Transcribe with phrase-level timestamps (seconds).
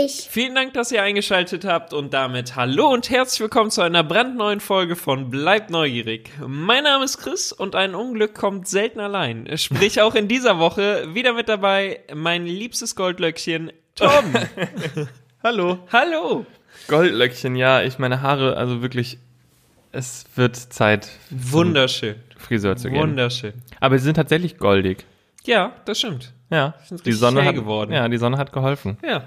[0.00, 0.28] neugierig.
[0.30, 4.60] Vielen Dank, dass ihr eingeschaltet habt und damit hallo und herzlich willkommen zu einer brandneuen
[4.60, 6.30] Folge von Bleibt neugierig.
[6.46, 9.48] Mein Name ist Chris und ein Unglück kommt selten allein.
[9.56, 14.10] Sprich auch in dieser Woche wieder mit dabei mein liebstes Goldlöckchen, Tom.
[15.42, 15.78] Hallo.
[15.90, 16.44] hallo.
[16.86, 19.18] Goldlöckchen, ja, ich meine Haare, also wirklich,
[19.90, 22.16] es wird Zeit, Wunderschön.
[22.36, 23.00] Friseur zu gehen.
[23.00, 23.54] Wunderschön.
[23.80, 25.06] Aber sie sind tatsächlich goldig.
[25.44, 26.34] Ja, das stimmt.
[26.50, 26.74] Ja,
[27.06, 27.92] die Sonne hat geworden.
[27.92, 28.98] Ja, die Sonne hat geholfen.
[29.02, 29.24] Ja.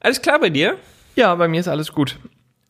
[0.00, 0.76] Alles klar bei dir?
[1.14, 2.18] Ja, bei mir ist alles gut.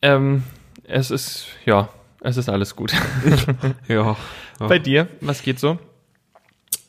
[0.01, 0.43] Ähm,
[0.83, 1.89] es ist, ja,
[2.21, 2.93] es ist alles gut.
[3.87, 4.15] Ja.
[4.59, 5.79] bei dir, was geht so?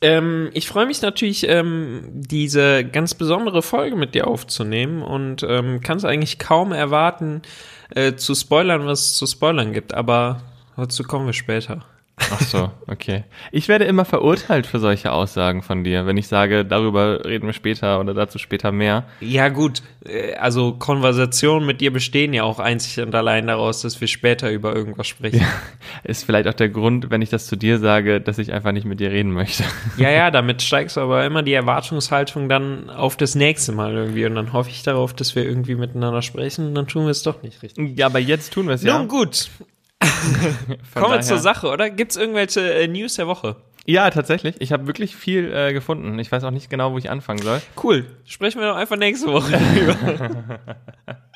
[0.00, 5.80] Ähm, ich freue mich natürlich, ähm, diese ganz besondere Folge mit dir aufzunehmen und ähm,
[5.80, 7.42] kann es eigentlich kaum erwarten,
[7.94, 9.94] äh, zu spoilern, was es zu spoilern gibt.
[9.94, 10.42] Aber
[10.76, 11.84] dazu kommen wir später.
[12.16, 13.24] Ach so, okay.
[13.52, 17.54] Ich werde immer verurteilt für solche Aussagen von dir, wenn ich sage, darüber reden wir
[17.54, 19.04] später oder dazu später mehr.
[19.20, 24.00] Ja gut, äh, also Konversationen mit dir bestehen ja auch einzig und allein daraus, dass
[24.00, 25.44] wir später über irgendwas sprechen.
[26.04, 28.84] Ist vielleicht auch der Grund, wenn ich das zu dir sage, dass ich einfach nicht
[28.84, 29.64] mit dir reden möchte.
[29.96, 34.26] Ja, ja, damit steigst du aber immer die Erwartungshaltung dann auf das nächste Mal irgendwie
[34.26, 37.22] und dann hoffe ich darauf, dass wir irgendwie miteinander sprechen und dann tun wir es
[37.22, 37.98] doch nicht richtig.
[37.98, 38.98] Ja, aber jetzt tun wir es ja.
[38.98, 39.48] Nun gut,
[40.94, 41.90] kommen wir zur Sache, oder?
[41.90, 43.56] Gibt's irgendwelche äh, News der Woche?
[43.84, 44.56] Ja, tatsächlich.
[44.60, 46.18] Ich habe wirklich viel äh, gefunden.
[46.18, 47.60] Ich weiß auch nicht genau, wo ich anfangen soll.
[47.82, 48.06] Cool.
[48.24, 50.60] Sprechen wir doch einfach nächste Woche drüber.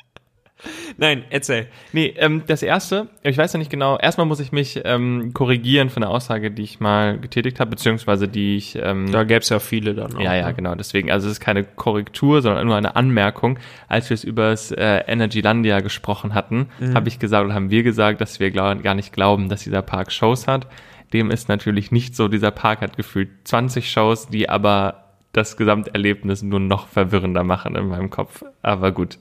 [0.97, 1.67] Nein, erzähl.
[1.93, 5.89] Nee, ähm, das erste, ich weiß ja nicht genau, erstmal muss ich mich ähm, korrigieren
[5.89, 8.77] von der Aussage, die ich mal getätigt habe, beziehungsweise die ich.
[8.81, 10.19] Ähm, Da gäb's ja viele dann auch.
[10.19, 10.53] ja, ja, ne?
[10.53, 10.75] genau.
[10.75, 13.59] Deswegen, also es ist keine Korrektur, sondern nur eine Anmerkung.
[13.87, 17.83] Als wir es über das äh, Energylandia gesprochen hatten, habe ich gesagt oder haben wir
[17.83, 20.67] gesagt, dass wir glaub, gar nicht glauben, dass dieser Park Shows hat.
[21.13, 22.27] Dem ist natürlich nicht so.
[22.27, 27.87] Dieser Park hat gefühlt 20 Shows, die aber das Gesamterlebnis nur noch verwirrender machen in
[27.87, 28.43] meinem Kopf.
[28.61, 29.19] Aber gut.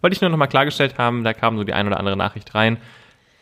[0.00, 2.54] Wollte ich nur noch mal klargestellt haben, da kam so die ein oder andere Nachricht
[2.54, 2.78] rein.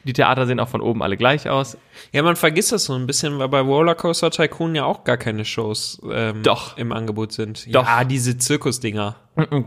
[0.05, 1.77] Die Theater sehen auch von oben alle gleich aus.
[2.13, 5.45] Ja, man vergisst das so ein bisschen, weil bei Rollercoaster Tycoon ja auch gar keine
[5.45, 6.79] Shows ähm, Doch.
[6.79, 7.75] im Angebot sind.
[7.75, 7.85] Doch.
[7.85, 9.17] Ja, diese Zirkusdinger.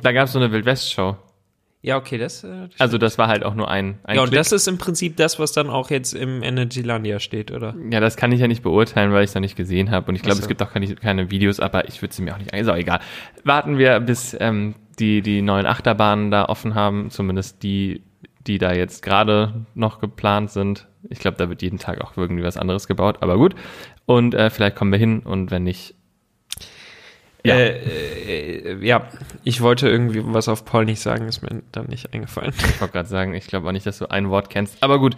[0.02, 1.16] Da gab es so eine Wildwest-Show.
[1.84, 2.44] Ja, okay, das.
[2.44, 4.40] Äh, das Also das war halt auch nur ein, ein ja, und Klick.
[4.40, 7.76] das ist im Prinzip das, was dann auch jetzt im Energylandia steht, oder?
[7.90, 10.08] Ja, das kann ich ja nicht beurteilen, weil ich es noch nicht gesehen habe.
[10.10, 10.42] Und ich glaube, so.
[10.44, 12.54] es gibt auch keine, keine Videos, aber ich würde sie mir auch nicht.
[12.54, 13.00] Ist auch egal.
[13.44, 18.04] Warten wir, bis ähm, die, die neuen Achterbahnen da offen haben, zumindest die,
[18.48, 20.88] die da jetzt gerade noch geplant sind.
[21.10, 23.56] Ich glaube, da wird jeden Tag auch irgendwie was anderes gebaut, aber gut.
[24.06, 25.96] Und äh, vielleicht kommen wir hin und wenn nicht.
[27.44, 27.56] Ja.
[27.56, 29.08] Äh, äh, ja,
[29.44, 32.54] ich wollte irgendwie was auf Paul nicht sagen, ist mir dann nicht eingefallen.
[32.56, 34.84] Ich wollte gerade sagen, ich glaube auch nicht, dass du ein Wort kennst.
[34.84, 35.16] Aber gut,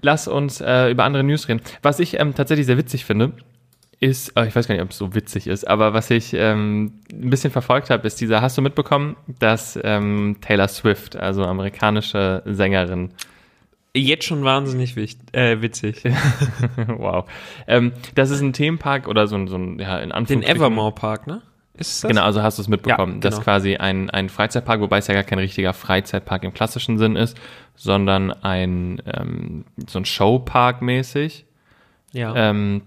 [0.00, 1.60] lass uns äh, über andere News reden.
[1.82, 3.32] Was ich ähm, tatsächlich sehr witzig finde,
[4.00, 7.00] ist, äh, ich weiß gar nicht, ob es so witzig ist, aber was ich ähm,
[7.12, 12.42] ein bisschen verfolgt habe, ist dieser, hast du mitbekommen, dass ähm, Taylor Swift, also amerikanische
[12.44, 13.10] Sängerin,
[13.98, 16.02] Jetzt schon wahnsinnig wichtig, äh, witzig.
[16.86, 17.24] wow,
[17.66, 20.60] ähm, das ist ein Themenpark oder so ein, so ein ja, in Den Anführungsstrichen.
[20.60, 21.40] Evermore Park, ne?
[21.78, 22.10] Ist das?
[22.10, 23.14] Genau, also hast du es mitbekommen.
[23.14, 23.40] Ja, Das genau.
[23.40, 27.16] ist quasi ein, ein Freizeitpark, wobei es ja gar kein richtiger Freizeitpark im klassischen Sinn
[27.16, 27.38] ist,
[27.74, 31.46] sondern ein ähm, so ein Showpark mäßig,
[32.12, 32.34] Ja.
[32.36, 32.82] ähm,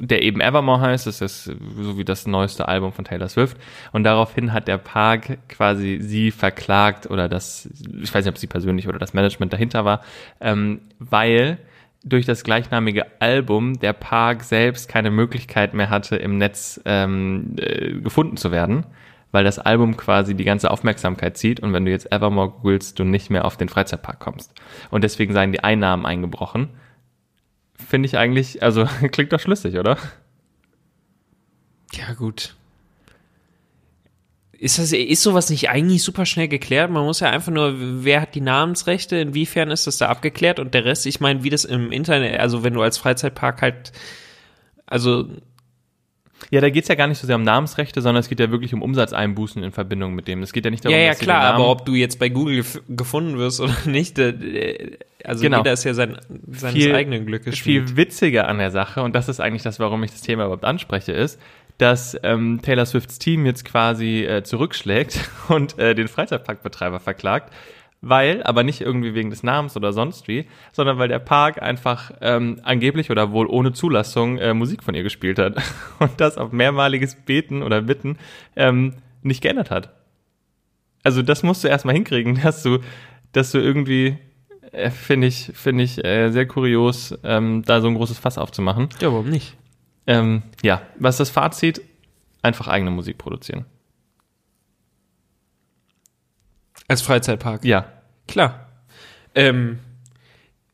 [0.00, 1.06] der eben Evermore heißt.
[1.06, 3.56] Das ist so wie das neueste Album von Taylor Swift.
[3.92, 7.68] Und daraufhin hat der Park quasi sie verklagt oder das,
[8.02, 10.02] ich weiß nicht, ob sie persönlich oder das Management dahinter war,
[10.40, 11.58] ähm, weil
[12.04, 17.94] durch das gleichnamige Album der Park selbst keine Möglichkeit mehr hatte, im Netz ähm, äh,
[17.94, 18.84] gefunden zu werden,
[19.32, 23.04] weil das Album quasi die ganze Aufmerksamkeit zieht und wenn du jetzt Evermore googelst, du
[23.04, 24.52] nicht mehr auf den Freizeitpark kommst.
[24.90, 26.68] Und deswegen seien die Einnahmen eingebrochen.
[27.88, 29.98] Finde ich eigentlich, also klingt doch schlüssig, oder?
[31.92, 32.54] Ja, gut.
[34.52, 36.90] Ist, das, ist sowas nicht eigentlich super schnell geklärt?
[36.90, 40.74] Man muss ja einfach nur, wer hat die Namensrechte, inwiefern ist das da abgeklärt und
[40.74, 43.92] der Rest, ich meine, wie das im Internet, also wenn du als Freizeitpark halt,
[44.86, 45.28] also,
[46.54, 48.72] Ja, da geht's ja gar nicht so sehr um Namensrechte, sondern es geht ja wirklich
[48.74, 50.40] um Umsatzeinbußen in Verbindung mit dem.
[50.44, 52.28] Es geht ja nicht darum, ja, ja, dass klar, Namen, aber ob du jetzt bei
[52.28, 55.56] Google gef gefunden wirst oder nicht, äh, also Genau.
[55.58, 56.16] jeder ist ja sein,
[56.52, 57.88] seines Viel- eigenen Glückes Schmied.
[57.88, 60.64] viel witziger an der Sache, und das ist eigentlich das, warum ich das Thema überhaupt
[60.64, 61.40] anspreche, ist,
[61.78, 67.52] dass ähm, Taylor Swifts Team jetzt quasi äh, zurückschlägt und äh, den Freizeitparkbetreiber verklagt,
[68.04, 72.12] weil, aber nicht irgendwie wegen des Namens oder sonst wie, sondern weil der Park einfach
[72.20, 75.56] ähm, angeblich oder wohl ohne Zulassung äh, Musik von ihr gespielt hat
[75.98, 78.18] und das auf mehrmaliges Beten oder Bitten
[78.56, 79.90] ähm, nicht geändert hat.
[81.02, 82.78] Also das musst du erstmal hinkriegen, dass du,
[83.32, 84.18] dass du irgendwie,
[84.72, 88.88] äh, finde ich, finde ich äh, sehr kurios, ähm, da so ein großes Fass aufzumachen.
[89.00, 89.56] Ja, warum nicht?
[90.06, 91.80] Ähm, ja, was das Fazit?
[92.42, 93.64] Einfach eigene Musik produzieren.
[96.86, 97.64] Als Freizeitpark.
[97.64, 97.93] Ja.
[98.26, 98.68] Klar.
[99.34, 99.78] Ähm,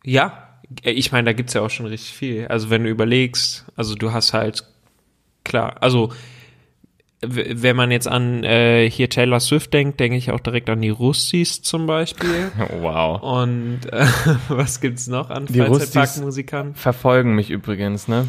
[0.05, 0.49] ja,
[0.83, 2.47] ich meine, da gibt's ja auch schon richtig viel.
[2.49, 4.65] Also wenn du überlegst, also du hast halt,
[5.45, 6.13] klar, also
[7.23, 10.89] wenn man jetzt an äh, hier Taylor Swift denkt, denke ich auch direkt an die
[10.89, 12.51] Rustis zum Beispiel.
[12.81, 13.23] Wow.
[13.23, 14.07] Und äh,
[14.49, 16.75] was gibt's noch an Die Freizeitparkmusikern?
[16.75, 18.27] Verfolgen mich übrigens, ne?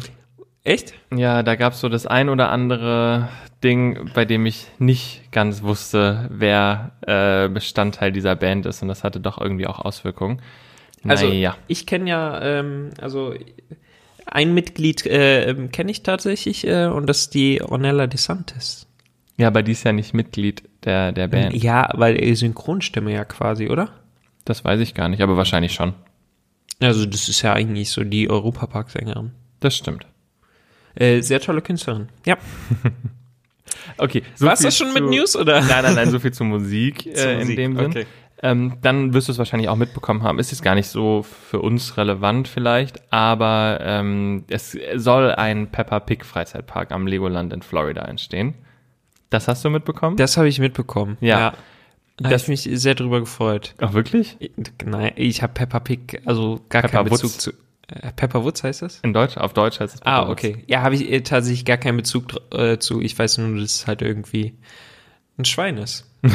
[0.62, 0.94] Echt?
[1.14, 3.28] Ja, da gab's so das ein oder andere
[3.62, 8.82] Ding, bei dem ich nicht ganz wusste, wer äh, Bestandteil dieser Band ist.
[8.82, 10.42] Und das hatte doch irgendwie auch Auswirkungen.
[11.04, 11.56] Also naja.
[11.66, 13.34] ich kenne ja, ähm, also
[14.26, 18.86] ein Mitglied äh, kenne ich tatsächlich äh, und das ist die Ornella DeSantis.
[19.36, 21.54] Ja, aber die ist ja nicht Mitglied der, der Band.
[21.54, 23.90] Ja, weil Synchronstimme ja quasi, oder?
[24.44, 25.94] Das weiß ich gar nicht, aber wahrscheinlich schon.
[26.80, 29.32] Also das ist ja eigentlich so die Europapark-Sängerin.
[29.60, 30.06] Das stimmt.
[30.94, 32.08] Äh, sehr tolle Künstlerin.
[32.26, 32.36] Ja.
[33.98, 34.22] Okay.
[34.34, 35.60] so War's viel das schon mit zu- News oder?
[35.60, 37.86] Nein, nein, nein, so viel zu Musik, äh, in Musik, dem Sinn.
[37.86, 38.06] okay.
[38.44, 40.40] Ähm, dann wirst du es wahrscheinlich auch mitbekommen haben.
[40.40, 46.00] Ist jetzt gar nicht so für uns relevant vielleicht, aber ähm, es soll ein Peppa
[46.00, 48.54] Pig Freizeitpark am Legoland in Florida entstehen.
[49.30, 50.16] Das hast du mitbekommen?
[50.16, 51.16] Das habe ich mitbekommen.
[51.20, 51.54] Ja.
[52.16, 53.74] Da habe Das- ich mich sehr drüber gefreut.
[53.80, 54.36] Ach, wirklich?
[54.84, 57.38] Nein, ich habe Peppa Pig, also gar Pepper keinen Bezug Woods.
[57.38, 57.52] zu.
[58.00, 59.00] Äh, Pepper Woods heißt das?
[59.00, 60.44] In Deutsch, auf Deutsch heißt es Ah, Peppa Woods.
[60.44, 60.64] okay.
[60.66, 63.00] Ja, habe ich äh, tatsächlich gar keinen Bezug äh, zu.
[63.00, 64.54] Ich weiß nur, dass es halt irgendwie
[65.38, 66.08] ein Schwein ist.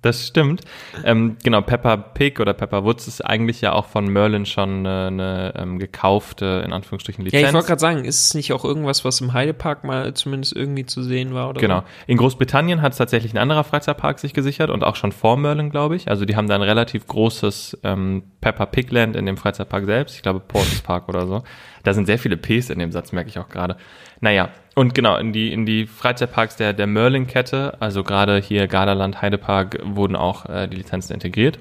[0.00, 0.60] Das stimmt.
[1.02, 5.06] Ähm, genau, Peppa Pig oder Peppa Woods ist eigentlich ja auch von Merlin schon eine,
[5.08, 7.48] eine ähm, gekaufte, in Anführungsstrichen, Ja, Lizenz.
[7.48, 10.86] ich wollte gerade sagen, ist es nicht auch irgendwas, was im Heidepark mal zumindest irgendwie
[10.86, 11.82] zu sehen war oder Genau.
[12.06, 15.68] In Großbritannien hat es tatsächlich ein anderer Freizeitpark sich gesichert und auch schon vor Merlin,
[15.70, 16.08] glaube ich.
[16.08, 20.14] Also die haben da ein relativ großes ähm, Peppa Pig Land in dem Freizeitpark selbst.
[20.14, 21.42] Ich glaube Portis Park oder so.
[21.88, 23.78] Da sind sehr viele Ps in dem Satz, merke ich auch gerade.
[24.20, 29.22] Naja, und genau, in die, in die Freizeitparks der, der Merlin-Kette, also gerade hier Gardaland,
[29.22, 31.58] Heidepark, wurden auch äh, die Lizenzen integriert.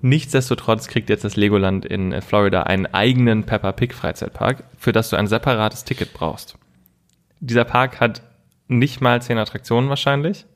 [0.00, 5.10] Nichtsdestotrotz kriegt jetzt das Legoland in äh, Florida einen eigenen Peppa Pig Freizeitpark, für das
[5.10, 6.56] du ein separates Ticket brauchst.
[7.40, 8.22] Dieser Park hat
[8.66, 10.46] nicht mal zehn Attraktionen wahrscheinlich.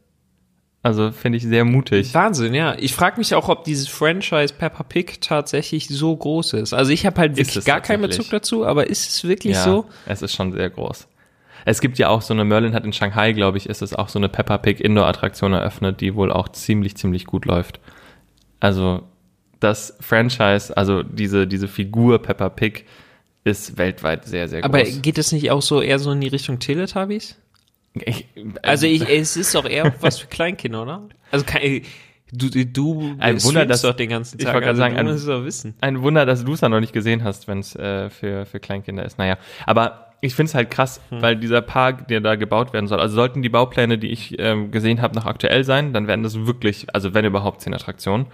[0.83, 2.15] Also finde ich sehr mutig.
[2.15, 2.77] Wahnsinn, ja.
[2.79, 6.73] Ich frage mich auch, ob dieses Franchise Peppa Pig tatsächlich so groß ist.
[6.73, 8.03] Also ich habe halt wirklich gar keinen.
[8.03, 9.87] Bezug dazu, aber ist es wirklich ja, so?
[10.07, 11.09] es ist schon sehr groß.
[11.65, 14.09] Es gibt ja auch so eine, Merlin hat in Shanghai, glaube ich, ist es auch
[14.09, 17.81] so eine Peppa Pig Indoor-Attraktion eröffnet, die wohl auch ziemlich, ziemlich gut läuft.
[18.61, 19.03] Also
[19.61, 22.85] das Franchise, also diese, diese Figur Peppa Pig
[23.45, 25.03] ist weltweit sehr, sehr Aber groß.
[25.03, 27.37] geht es nicht auch so eher so in die Richtung Teletubbies?
[27.95, 28.27] Ich,
[28.63, 31.09] Also ich, es ist doch eher was für Kleinkinder, oder?
[31.31, 31.83] Also kein,
[32.33, 34.55] du, du Ein Wunder, dass- doch den ganzen ich Tag.
[34.55, 35.75] wollte gerade also sagen, ein-.
[35.81, 39.05] Ein Wunder, dass du es noch nicht gesehen hast, wenn es äh, für, für Kleinkinder
[39.05, 39.19] ist.
[39.19, 39.37] Naja,
[39.67, 41.23] aber ich finde es halt krass, Hm.
[41.23, 44.71] weil dieser Park, der da gebaut werden soll, also sollten die Baupläne, die ich ähm,
[44.73, 48.27] gesehen habe, noch aktuell sein, dann werden das wirklich, also wenn überhaupt, zehn Attraktionen.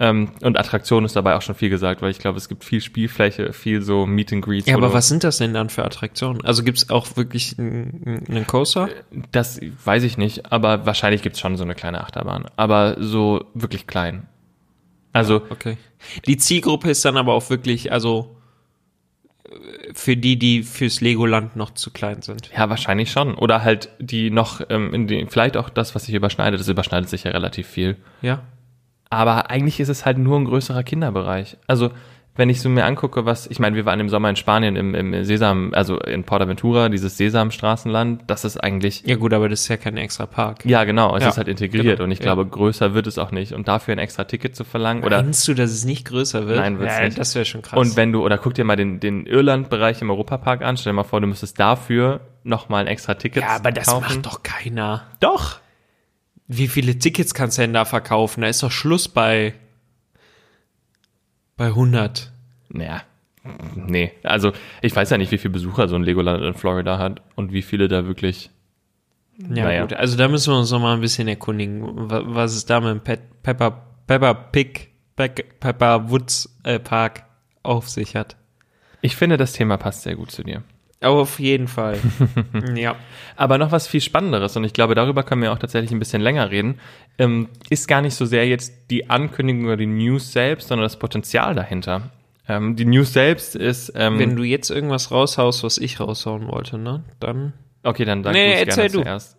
[0.00, 2.80] Ähm, und Attraktion ist dabei auch schon viel gesagt, weil ich glaube, es gibt viel
[2.80, 4.66] Spielfläche, viel so Meet and Greets.
[4.66, 6.44] Ja, aber was sind das denn dann für Attraktionen?
[6.44, 8.88] Also gibt es auch wirklich einen, einen Coaster?
[9.32, 12.46] Das weiß ich nicht, aber wahrscheinlich gibt's schon so eine kleine Achterbahn.
[12.56, 14.26] Aber so wirklich klein.
[15.12, 15.76] Also, Okay.
[16.26, 18.36] Die Zielgruppe ist dann aber auch wirklich, also
[19.44, 19.50] äh,
[19.92, 22.50] für die, die fürs Legoland noch zu klein sind.
[22.56, 23.34] Ja, wahrscheinlich schon.
[23.34, 26.60] Oder halt die noch ähm, in den, vielleicht auch das, was sich überschneidet.
[26.60, 27.96] Das überschneidet sich ja relativ viel.
[28.22, 28.42] Ja.
[29.10, 31.56] Aber eigentlich ist es halt nur ein größerer Kinderbereich.
[31.66, 31.90] Also,
[32.36, 34.94] wenn ich so mir angucke, was, ich meine, wir waren im Sommer in Spanien im,
[34.94, 39.68] im Sesam, also in Portaventura, dieses Sesamstraßenland, das ist eigentlich, Ja gut, aber das ist
[39.68, 40.64] ja kein extra Park.
[40.64, 42.24] ja genau, es Ja, ist halt integriert genau, und ich ja.
[42.26, 43.54] glaube, größer wird es auch nicht.
[43.54, 46.58] Und dafür ein extra Ticket zu verlangen oder Meinst du, dass es nicht größer wird?
[46.58, 47.18] Nein, wird's ja, nicht.
[47.18, 47.76] Das wäre schon krass.
[47.78, 50.96] Und wenn du, oder guck dir mal den, den Irland-Bereich im Europapark an, stell dir
[50.96, 54.02] mal vor, du müsstest dafür nochmal ein extra Ticket ja, aber das kaufen.
[54.04, 55.02] macht doch keiner.
[55.18, 55.58] Doch!
[56.48, 58.40] Wie viele Tickets kannst du denn da verkaufen?
[58.40, 59.54] Da ist doch Schluss bei
[61.56, 62.32] bei 100.
[62.70, 63.02] Naja,
[63.74, 64.12] nee.
[64.22, 64.52] Also,
[64.82, 67.62] ich weiß ja nicht, wie viele Besucher so ein Legoland in Florida hat und wie
[67.62, 68.50] viele da wirklich.
[69.38, 69.82] Ja, Naja.
[69.82, 69.92] gut.
[69.94, 72.90] Also da müssen wir uns noch mal ein bisschen erkundigen, wa- was es da mit
[72.90, 75.28] dem Pet, Pepper, Pepper Pig, Pe-
[75.60, 77.24] Pepper Woods äh, Park
[77.62, 78.36] auf sich hat.
[79.00, 80.62] Ich finde, das Thema passt sehr gut zu dir.
[81.00, 81.98] Aber auf jeden Fall.
[82.74, 82.96] ja.
[83.36, 86.20] Aber noch was viel Spannenderes, und ich glaube, darüber können wir auch tatsächlich ein bisschen
[86.20, 86.80] länger reden,
[87.18, 90.98] ähm, ist gar nicht so sehr jetzt die Ankündigung oder die News selbst, sondern das
[90.98, 92.10] Potenzial dahinter.
[92.48, 93.92] Ähm, die News selbst ist.
[93.94, 97.04] Ähm, Wenn du jetzt irgendwas raushaust, was ich raushauen wollte, ne?
[97.20, 97.52] Dann.
[97.82, 99.02] Okay, dann sag Nee, erzähl gerne du.
[99.02, 99.36] zuerst.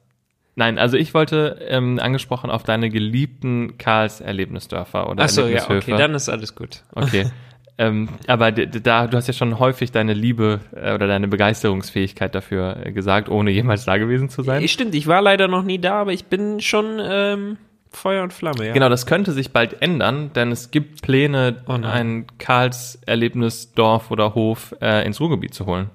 [0.55, 5.91] Nein, also ich wollte ähm, angesprochen auf deine geliebten Karls Erlebnisdörfer oder Achso, ja, Erlebnishöfe.
[5.93, 6.83] okay, dann ist alles gut.
[6.93, 7.29] Okay.
[7.79, 12.75] ähm, aber da, du hast ja schon häufig deine Liebe äh, oder deine Begeisterungsfähigkeit dafür
[12.85, 14.67] äh, gesagt, ohne jemals da gewesen zu sein.
[14.67, 17.57] Stimmt, ich war leider noch nie da, aber ich bin schon ähm,
[17.89, 18.73] Feuer und Flamme, ja.
[18.73, 24.75] Genau, das könnte sich bald ändern, denn es gibt Pläne, Oh ein Karls-Erlebnisdorf oder Hof
[24.81, 25.89] äh, ins Ruhrgebiet zu holen.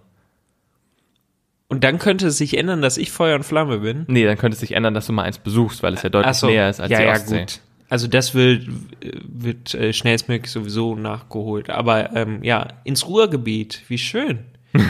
[1.69, 4.05] Und dann könnte es sich ändern, dass ich Feuer und Flamme bin.
[4.07, 6.37] Nee, dann könnte es sich ändern, dass du mal eins besuchst, weil es ja deutlich
[6.37, 6.47] so.
[6.47, 7.41] näher ist als ja, die ja, Ostsee.
[7.41, 7.61] gut.
[7.95, 8.67] Also das wird,
[9.23, 11.71] wird äh, schnellstmöglich sowieso nachgeholt.
[11.71, 14.41] Aber ähm, ja, ins Ruhrgebiet, wie schön.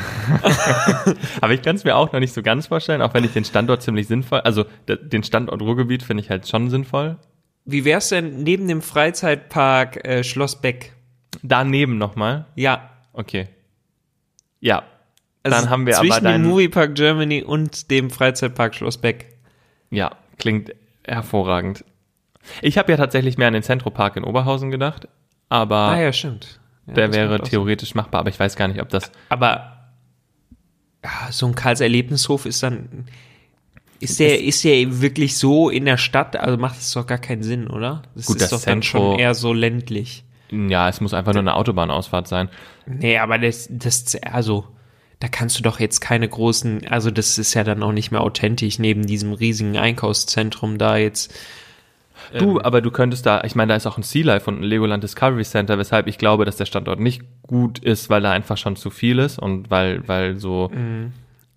[1.43, 3.45] Aber ich kann es mir auch noch nicht so ganz vorstellen, auch wenn ich den
[3.45, 7.19] Standort ziemlich sinnvoll, also den Standort Ruhrgebiet finde ich halt schon sinnvoll.
[7.67, 10.95] Wie wär's denn neben dem Freizeitpark äh, Schloss Beck?
[11.43, 12.47] Daneben nochmal.
[12.55, 12.89] Ja.
[13.13, 13.49] Okay.
[14.61, 14.83] Ja.
[15.43, 19.27] Also Dann haben wir zwischen aber dem dein, Moviepark Germany und dem Freizeitpark Schloss Beck.
[19.91, 20.75] ja, klingt
[21.07, 21.85] hervorragend.
[22.63, 25.09] Ich habe ja tatsächlich mehr an den Zentropark in Oberhausen gedacht,
[25.49, 26.61] aber Ah ja, stimmt.
[26.87, 29.89] Ja, der wäre theoretisch machbar, aber ich weiß gar nicht, ob das Aber
[31.03, 33.07] ja, so ein Karls Erlebnishof ist dann.
[34.01, 36.37] Ist der, ist der wirklich so in der Stadt?
[36.37, 38.03] Also macht es doch gar keinen Sinn, oder?
[38.15, 40.25] Das Gut, ist das doch dann Zentro- schon eher so ländlich.
[40.51, 42.51] ja, es muss einfach nur eine Autobahnausfahrt sein.
[42.87, 44.67] Nee, aber das, das, also,
[45.21, 48.21] da kannst du doch jetzt keine großen, also das ist ja dann auch nicht mehr
[48.21, 51.33] authentisch, neben diesem riesigen Einkaufszentrum da jetzt.
[52.39, 54.63] Du, aber du könntest da, ich meine, da ist auch ein Sea Life und ein
[54.65, 58.57] Legoland Discovery Center, weshalb ich glaube, dass der Standort nicht gut ist, weil da einfach
[58.57, 60.71] schon zu viel ist und weil, weil so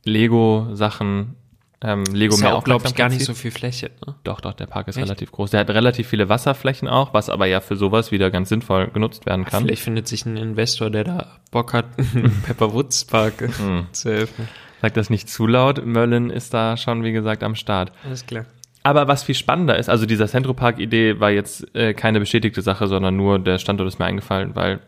[0.04, 1.36] Lego-Sachen,
[1.82, 3.92] ähm, Lego Ist mehr ja auch, glaube ich, gar nicht so viel Fläche.
[4.06, 4.16] Ne?
[4.24, 5.06] Doch, doch, der Park ist Echt?
[5.06, 5.52] relativ groß.
[5.52, 9.26] Der hat relativ viele Wasserflächen auch, was aber ja für sowas wieder ganz sinnvoll genutzt
[9.28, 9.66] werden kann.
[9.66, 13.88] Vielleicht findet sich ein Investor, der da Bock hat, einen Pepper Woods Park Hm.
[13.92, 14.48] zu eröffnen.
[14.82, 15.84] Sag das nicht zu laut.
[15.86, 17.92] Möllin ist da schon, wie gesagt, am Start.
[18.06, 18.46] Alles klar.
[18.88, 23.18] Aber was viel spannender ist, also dieser Centropark-Idee war jetzt äh, keine bestätigte Sache, sondern
[23.18, 24.80] nur der Standort ist mir eingefallen, weil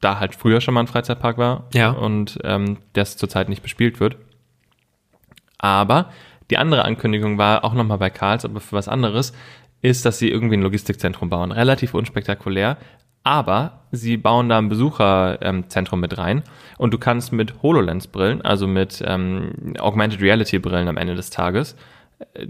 [0.00, 1.90] da halt früher schon mal ein Freizeitpark war Ja.
[1.90, 4.16] und ähm, das zurzeit nicht bespielt wird.
[5.58, 6.10] Aber
[6.50, 9.32] die andere Ankündigung war auch nochmal bei Karls, aber für was anderes,
[9.80, 11.50] ist, dass sie irgendwie ein Logistikzentrum bauen.
[11.50, 12.76] Relativ unspektakulär,
[13.24, 16.44] aber sie bauen da ein Besucherzentrum mit rein
[16.78, 21.74] und du kannst mit HoloLens-Brillen, also mit ähm, Augmented Reality-Brillen am Ende des Tages,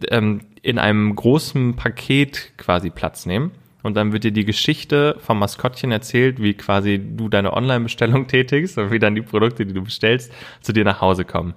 [0.09, 3.53] ähm, in einem großen Paket quasi Platz nehmen.
[3.83, 8.79] Und dann wird dir die Geschichte vom Maskottchen erzählt, wie quasi du deine Online-Bestellung tätigst
[8.79, 11.55] und wie dann die Produkte, die du bestellst, zu dir nach Hause kommen.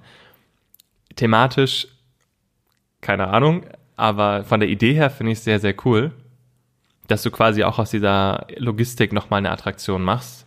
[1.14, 1.88] Thematisch,
[3.00, 3.64] keine Ahnung,
[3.96, 6.10] aber von der Idee her finde ich es sehr, sehr cool,
[7.06, 10.46] dass du quasi auch aus dieser Logistik nochmal eine Attraktion machst.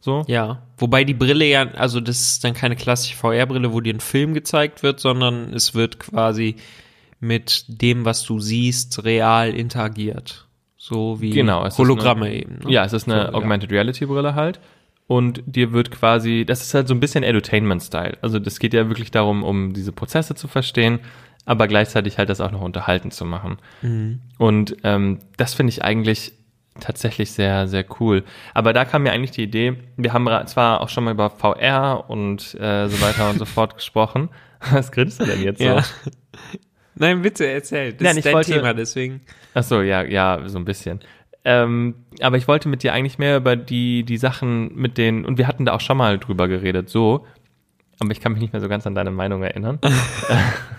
[0.00, 0.22] So.
[0.26, 4.00] Ja, wobei die Brille ja, also das ist dann keine klassische VR-Brille, wo dir ein
[4.00, 6.56] Film gezeigt wird, sondern es wird quasi
[7.24, 10.46] mit dem, was du siehst, real interagiert.
[10.76, 12.58] So wie Genau, Hologramme eine- eben.
[12.64, 12.70] Ne?
[12.72, 13.34] Ja, es ist eine So, ja.
[13.34, 14.60] Augmented Reality Brille halt.
[15.06, 18.18] Und dir wird quasi, das ist halt so ein bisschen Edutainment-Style.
[18.22, 21.00] Also das geht ja wirklich darum, um diese Prozesse zu verstehen,
[21.44, 23.58] aber gleichzeitig halt das auch noch unterhalten zu machen.
[23.82, 24.20] Mhm.
[24.38, 26.32] Und ähm, das finde ich eigentlich
[26.80, 28.24] tatsächlich sehr, sehr cool.
[28.54, 32.04] Aber da kam mir eigentlich die Idee, wir haben zwar auch schon mal über VR
[32.08, 34.28] und äh, so weiter und so fort gesprochen.
[34.72, 35.78] Was grinst du denn jetzt so?
[36.96, 37.92] Nein, bitte erzähl.
[37.92, 39.20] Das Nein, ist dein wollte- Thema, deswegen.
[39.54, 41.00] Ach so, ja, ja, so ein bisschen.
[41.44, 45.36] Ähm, aber ich wollte mit dir eigentlich mehr über die, die Sachen mit den, und
[45.38, 47.26] wir hatten da auch schon mal drüber geredet, so,
[48.00, 49.78] aber ich kann mich nicht mehr so ganz an deine Meinung erinnern.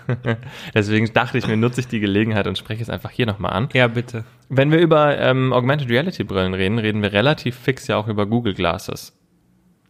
[0.74, 3.68] Deswegen dachte ich mir, nutze ich die Gelegenheit und spreche es einfach hier nochmal an.
[3.72, 4.24] Ja, bitte.
[4.48, 8.26] Wenn wir über ähm, Augmented Reality Brillen reden, reden wir relativ fix ja auch über
[8.26, 9.16] Google Glasses.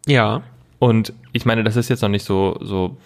[0.07, 0.41] Ja.
[0.79, 2.97] Und ich meine, das ist jetzt noch nicht so, so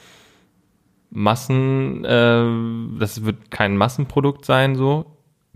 [1.11, 5.05] Massen, äh, das wird kein Massenprodukt sein, so,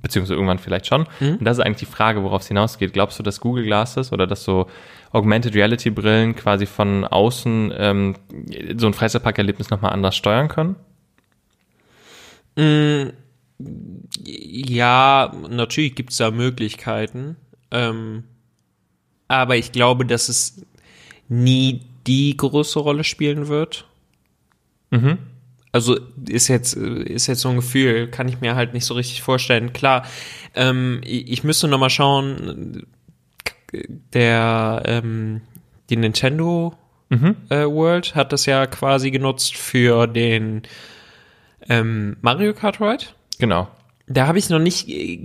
[0.01, 1.07] beziehungsweise irgendwann vielleicht schon.
[1.19, 1.37] Mhm.
[1.37, 2.93] Und das ist eigentlich die Frage, worauf es hinausgeht.
[2.93, 4.67] Glaubst du, dass Google Glasses oder dass so
[5.11, 8.15] Augmented Reality Brillen quasi von außen ähm,
[8.77, 10.75] so ein Freizeitparkerlebnis nochmal anders steuern können?
[12.57, 13.11] Mm,
[14.25, 17.37] Ja, natürlich gibt's da Möglichkeiten.
[17.71, 18.25] Ähm,
[19.27, 20.65] aber ich glaube, dass es
[21.29, 23.87] nie die große Rolle spielen wird.
[24.91, 25.17] Mhm.
[25.75, 29.21] Also ist jetzt ist jetzt so ein Gefühl, kann ich mir halt nicht so richtig
[29.21, 29.73] vorstellen.
[29.73, 30.05] Klar,
[30.55, 32.87] ähm, ich, müsste noch mal schauen.
[34.13, 35.41] Der ähm,
[35.89, 36.77] die Nintendo
[37.09, 37.35] Mhm.
[37.49, 40.63] äh, World hat das ja quasi genutzt für den
[41.67, 43.05] ähm, Mario Kart Ride.
[43.37, 43.67] Genau.
[44.07, 45.19] Da habe ich noch nicht, äh,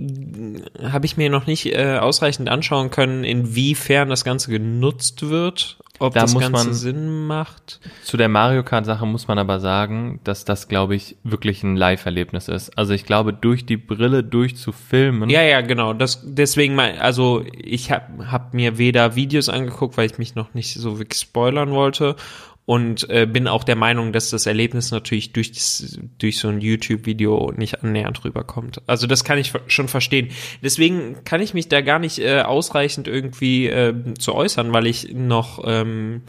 [0.83, 6.15] habe ich mir noch nicht äh, ausreichend anschauen können, inwiefern das Ganze genutzt wird, ob
[6.15, 7.79] Da das Ganze man- Sinn macht.
[8.03, 11.75] Zu der Mario Kart Sache muss man aber sagen, dass das, glaube ich, wirklich ein
[11.75, 12.75] Live-Erlebnis ist.
[12.75, 15.29] Also ich glaube, durch die Brille durchzufilmen.
[15.29, 15.93] Ja, ja, genau.
[15.93, 20.55] Das deswegen mein, also ich habe hab mir weder Videos angeguckt, weil ich mich noch
[20.55, 22.15] nicht so wirklich spoilern wollte
[22.65, 26.61] und äh, bin auch der Meinung, dass das Erlebnis natürlich durch, das, durch so ein
[26.61, 28.81] YouTube-Video nicht annähernd rüberkommt.
[28.87, 30.29] Also das kann ich schon verstehen.
[30.63, 35.13] Deswegen kann ich mich da gar nicht äh, ausreichend irgendwie äh, zu äußern, weil ich
[35.13, 36.21] noch ähm,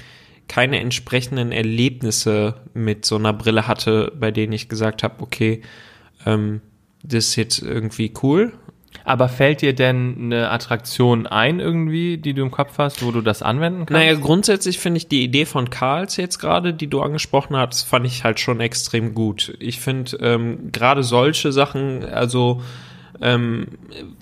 [0.48, 5.62] keine entsprechenden Erlebnisse mit so einer Brille hatte, bei denen ich gesagt habe, okay,
[6.26, 6.60] ähm,
[7.02, 8.52] das ist jetzt irgendwie cool.
[9.04, 13.20] Aber fällt dir denn eine Attraktion ein irgendwie, die du im Kopf hast, wo du
[13.20, 13.92] das anwenden kannst?
[13.92, 18.06] Naja, grundsätzlich finde ich die Idee von Karls jetzt gerade, die du angesprochen hast, fand
[18.06, 19.54] ich halt schon extrem gut.
[19.58, 22.62] Ich finde ähm, gerade solche Sachen, also
[23.20, 23.68] ähm,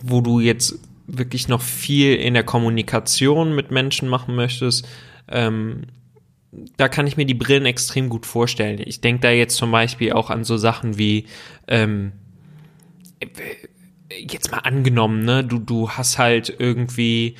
[0.03, 4.89] wo du jetzt wirklich noch viel in der Kommunikation mit Menschen machen möchtest,
[5.29, 5.83] ähm,
[6.77, 8.81] da kann ich mir die Brillen extrem gut vorstellen.
[8.85, 11.27] Ich denke da jetzt zum Beispiel auch an so Sachen wie
[11.69, 12.13] ähm,
[14.17, 17.37] jetzt mal angenommen, ne, du, du hast halt irgendwie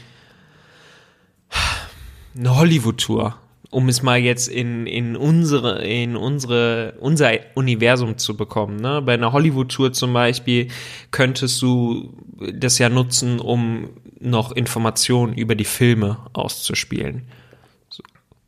[2.37, 3.37] eine Hollywood-Tour,
[3.71, 9.03] um es mal jetzt in, in unsere, in unsere, unser Universum zu bekommen, ne.
[9.03, 10.69] Bei einer Hollywood-Tour zum Beispiel
[11.11, 12.15] könntest du
[12.53, 17.27] das ja nutzen, um noch Informationen über die Filme auszuspielen.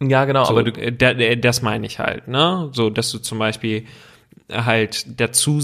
[0.00, 2.70] Ja, genau, So, aber du, äh, das meine ich halt, ne?
[2.72, 3.84] So, dass du zum Beispiel
[4.50, 5.60] halt dazu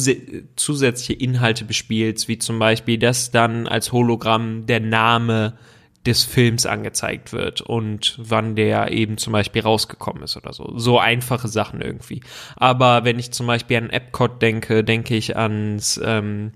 [0.57, 5.55] zusätzliche Inhalte bespielst, wie zum Beispiel, dass dann als Hologramm der Name
[6.07, 10.73] des Films angezeigt wird und wann der eben zum Beispiel rausgekommen ist oder so.
[10.77, 12.23] So einfache Sachen irgendwie.
[12.57, 16.53] Aber wenn ich zum Beispiel an Epcot denke, denke ich ans, ähm,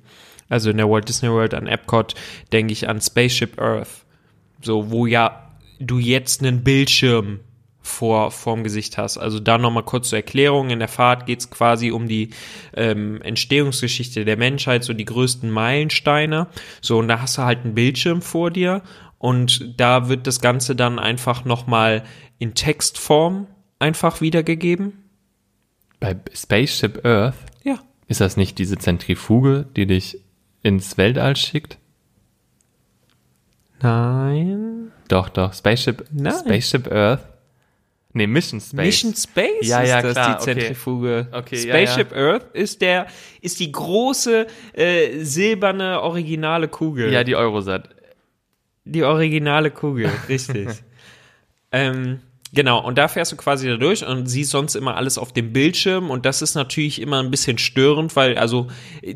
[0.49, 2.15] also in der Walt Disney World an Epcot,
[2.53, 4.07] denke ich an Spaceship Earth.
[4.63, 5.51] So, wo ja
[5.81, 7.41] du jetzt einen Bildschirm
[7.83, 9.19] vor vorm Gesicht hast.
[9.19, 10.71] Also da nochmal kurz zur Erklärung.
[10.71, 12.31] In der Fahrt geht es quasi um die
[12.75, 16.47] ähm, Entstehungsgeschichte der Menschheit, so die größten Meilensteine.
[16.81, 18.83] So, und da hast du halt einen Bildschirm vor dir
[19.19, 22.05] und da wird das Ganze dann einfach nochmal
[22.39, 23.47] in Textform
[23.79, 24.93] einfach wiedergegeben.
[26.01, 27.79] bei Spaceship Earth Ja.
[28.09, 30.19] ist das nicht diese Zentrifuge, die dich
[30.63, 31.79] ins Weltall schickt?
[33.81, 34.93] Nein.
[35.09, 35.53] Doch, doch.
[35.53, 36.33] Spaceship, Nein.
[36.39, 37.25] Spaceship Earth.
[38.15, 38.85] Nee, Mission Space.
[38.85, 40.61] Mission Space Ja, ja, ist das klar, die okay.
[40.61, 41.29] Zentrifuge.
[41.33, 43.07] Okay, ja, Spaceship Earth ist der
[43.41, 47.13] ist die große äh, silberne originale Kugel.
[47.13, 47.89] Ja, die Eurosat.
[48.85, 50.69] Die originale Kugel, richtig.
[51.73, 52.21] ähm,
[52.53, 55.53] genau, und da fährst du quasi da durch und siehst sonst immer alles auf dem
[55.53, 58.69] Bildschirm und das ist natürlich immer ein bisschen störend, weil also
[59.03, 59.13] äh,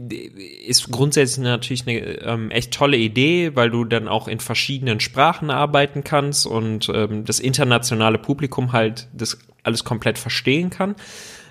[0.67, 5.51] ist grundsätzlich natürlich eine ähm, echt tolle Idee, weil du dann auch in verschiedenen Sprachen
[5.51, 10.95] arbeiten kannst und ähm, das internationale Publikum halt das alles komplett verstehen kann.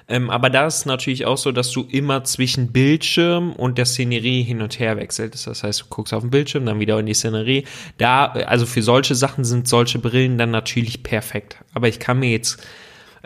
[0.08, 4.44] Ähm, aber da ist natürlich auch so, dass du immer zwischen Bildschirm und der Szenerie
[4.44, 5.48] hin und her wechselst.
[5.48, 7.65] Das heißt, du guckst auf den Bildschirm, dann wieder in die Szenerie.
[7.98, 11.58] Da, also für solche Sachen sind solche Brillen dann natürlich perfekt.
[11.74, 12.63] Aber ich kann mir jetzt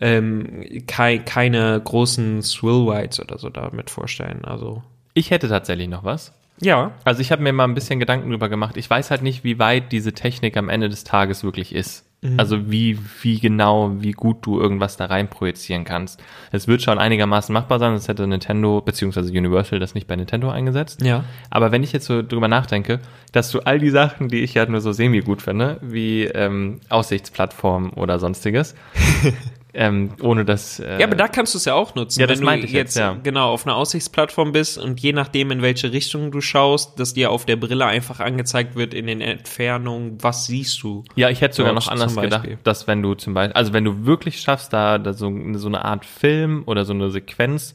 [0.01, 4.45] ähm, kei keine großen Swill Whites oder so damit vorstellen.
[4.45, 4.81] Also
[5.13, 6.31] Ich hätte tatsächlich noch was.
[6.61, 8.77] ja, Also ich habe mir mal ein bisschen Gedanken drüber gemacht.
[8.77, 12.05] Ich weiß halt nicht, wie weit diese Technik am Ende des Tages wirklich ist.
[12.37, 16.21] Also wie, wie genau, wie gut du irgendwas da rein projizieren kannst.
[16.51, 20.49] Es wird schon einigermaßen machbar sein, sonst hätte Nintendo beziehungsweise Universal das nicht bei Nintendo
[20.49, 21.01] eingesetzt.
[21.01, 21.23] ja.
[21.49, 22.99] Aber wenn ich jetzt so drüber nachdenke,
[23.31, 26.81] dass du all die Sachen, die ich ja nur so semi gut finde, wie ähm,
[26.89, 28.75] Aussichtsplattform oder sonstiges,
[29.73, 32.39] ähm, ohne dass äh, Ja, aber da kannst du es ja auch nutzen, Ja, das
[32.39, 33.17] wenn du ich jetzt, jetzt ja.
[33.21, 37.31] genau auf einer Aussichtsplattform bist und je nachdem, in welche Richtung du schaust, dass dir
[37.31, 41.03] auf der Brille einfach angezeigt wird in den Entfernungen, was siehst du.
[41.15, 44.05] Ja, ich hätte sogar noch anders gedacht, dass wenn du zum Beispiel, also wenn du
[44.05, 47.73] wirklich schaffst, da, da so, so eine Art Film oder so eine Sequenz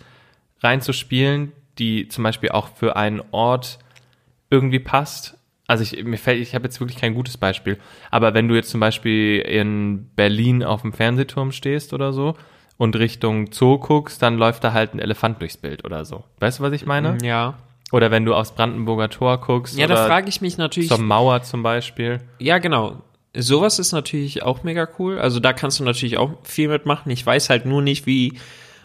[0.62, 3.78] reinzuspielen, die zum Beispiel auch für einen Ort
[4.50, 5.36] irgendwie passt.
[5.66, 7.78] Also ich, mir fällt, ich habe jetzt wirklich kein gutes Beispiel,
[8.10, 12.34] aber wenn du jetzt zum Beispiel in Berlin auf dem Fernsehturm stehst oder so
[12.76, 16.24] und Richtung Zoo guckst, dann läuft da halt ein Elefant durchs Bild oder so.
[16.40, 17.16] Weißt du, was ich meine?
[17.22, 17.54] Ja.
[17.92, 20.88] Oder wenn du aufs Brandenburger Tor guckst Ja, da frage ich mich natürlich.
[20.88, 22.20] zur Mauer zum Beispiel.
[22.40, 23.02] Ja, genau.
[23.36, 25.18] Sowas ist natürlich auch mega cool.
[25.18, 27.10] Also da kannst du natürlich auch viel mitmachen.
[27.10, 28.38] Ich weiß halt nur nicht, wie,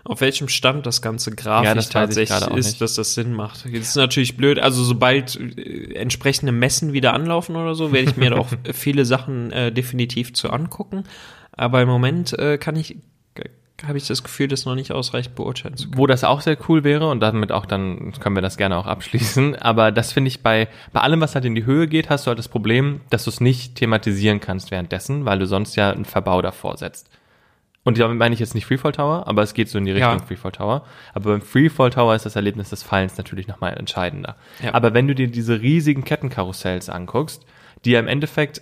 [0.10, 3.65] auf welchem Stand das ganze grafisch Ja, das tatsächlich ist, dass das Sinn macht.
[3.65, 4.58] Jetzt ist natürlich blöd.
[4.58, 9.52] Also sobald äh, entsprechende Messen wieder anlaufen oder so, werde ich mir auch viele Sachen
[9.52, 11.04] äh, definitiv zu angucken.
[11.52, 12.98] Aber im Moment äh, kann ich,
[13.86, 16.00] habe ich das Gefühl, das noch nicht ausreichend beurteilen zu können.
[16.00, 18.88] Wo das auch sehr cool wäre und damit auch dann können wir das gerne auch
[18.88, 19.58] abschließen.
[19.58, 22.30] Aber das finde ich bei, bei allem, was halt in die Höhe geht, hast du
[22.30, 26.06] halt das Problem, dass du es nicht thematisieren kannst währenddessen, weil du sonst ja einen
[26.06, 27.12] Verbau davor setzt.
[27.89, 30.19] Und damit meine ich jetzt nicht Freefall Tower, aber es geht so in die Richtung
[30.19, 30.19] Ja.
[30.19, 30.84] Freefall Tower.
[31.15, 34.36] Aber beim Freefall Tower ist das Erlebnis des Fallens natürlich nochmal entscheidender.
[34.63, 34.75] Ja.
[34.75, 37.45] Aber wenn du dir diese riesigen Kettenkarussells anguckst,
[37.86, 38.62] die ja im Endeffekt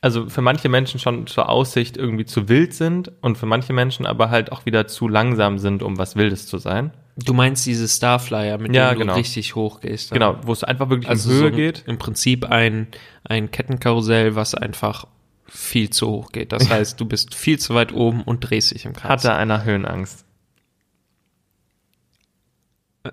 [0.00, 4.04] also für manche Menschen schon zur Aussicht irgendwie zu wild sind und für manche Menschen
[4.06, 6.90] aber halt auch wieder zu langsam sind, um was Wildes zu sein.
[7.16, 9.12] Du meinst diese Starflyer, mit Ja, denen genau.
[9.12, 10.10] du richtig hoch gehst.
[10.10, 10.18] dann?
[10.18, 11.84] Genau, wo es einfach wirklich Also in so Höhe ein- geht.
[11.86, 12.88] Im Prinzip ein,
[13.22, 15.06] ein Kettenkarussell, was einfach
[15.54, 16.52] viel zu hoch geht.
[16.52, 19.10] Das heißt, du bist viel zu weit oben und drehst dich im Kreis.
[19.10, 20.24] Hatte einer Höhenangst.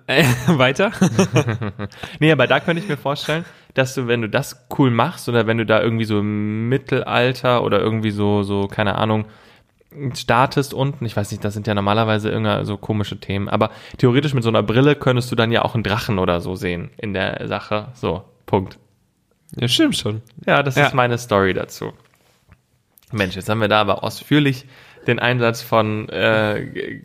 [0.06, 0.92] Äh, weiter?
[2.20, 5.46] Nee, aber da könnte ich mir vorstellen, dass du, wenn du das cool machst oder
[5.46, 9.24] wenn du da irgendwie so im Mittelalter oder irgendwie so, so, keine Ahnung,
[10.14, 14.34] startest unten, ich weiß nicht, das sind ja normalerweise irgendeine so komische Themen, aber theoretisch
[14.34, 17.12] mit so einer Brille könntest du dann ja auch einen Drachen oder so sehen in
[17.12, 17.88] der Sache.
[17.94, 18.78] So, Punkt.
[19.58, 20.22] ja, stimmt schon.
[20.46, 20.86] Ja, das Ja.
[20.86, 21.92] ist meine Story dazu.
[23.12, 24.66] Mensch, jetzt haben wir da aber ausführlich
[25.06, 27.00] den Einsatz von äh,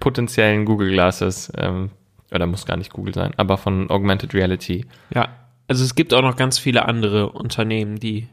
[0.00, 1.90] potenziellen Google Glasses, ähm,
[2.32, 4.86] oder muss gar nicht Google sein, aber von Augmented Reality.
[5.14, 5.28] Ja.
[5.68, 8.28] Also es gibt auch noch ganz viele andere Unternehmen, die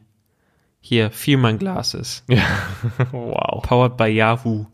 [0.82, 2.42] hier Vielmann Glasses, Ja,
[3.12, 3.62] wow.
[3.62, 4.66] powered by Yahoo.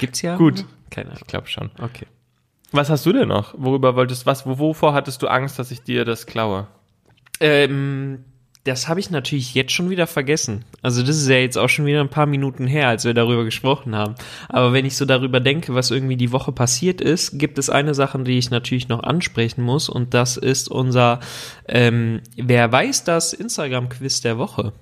[0.00, 0.36] Gibt's ja?
[0.36, 0.64] Gut.
[0.90, 1.18] Keine Ahnung.
[1.22, 1.70] Ich glaube schon.
[1.80, 2.06] Okay.
[2.70, 3.54] Was hast du denn noch?
[3.56, 4.46] Worüber wolltest was?
[4.46, 6.68] wo- Wovor hattest du Angst, dass ich dir das klaue?
[7.40, 8.24] Ähm,
[8.64, 10.64] das habe ich natürlich jetzt schon wieder vergessen.
[10.82, 13.44] Also das ist ja jetzt auch schon wieder ein paar Minuten her, als wir darüber
[13.44, 14.14] gesprochen haben.
[14.48, 17.94] Aber wenn ich so darüber denke, was irgendwie die Woche passiert ist, gibt es eine
[17.94, 21.18] Sache, die ich natürlich noch ansprechen muss und das ist unser
[21.66, 24.72] ähm, Wer weiß das Instagram-Quiz der Woche.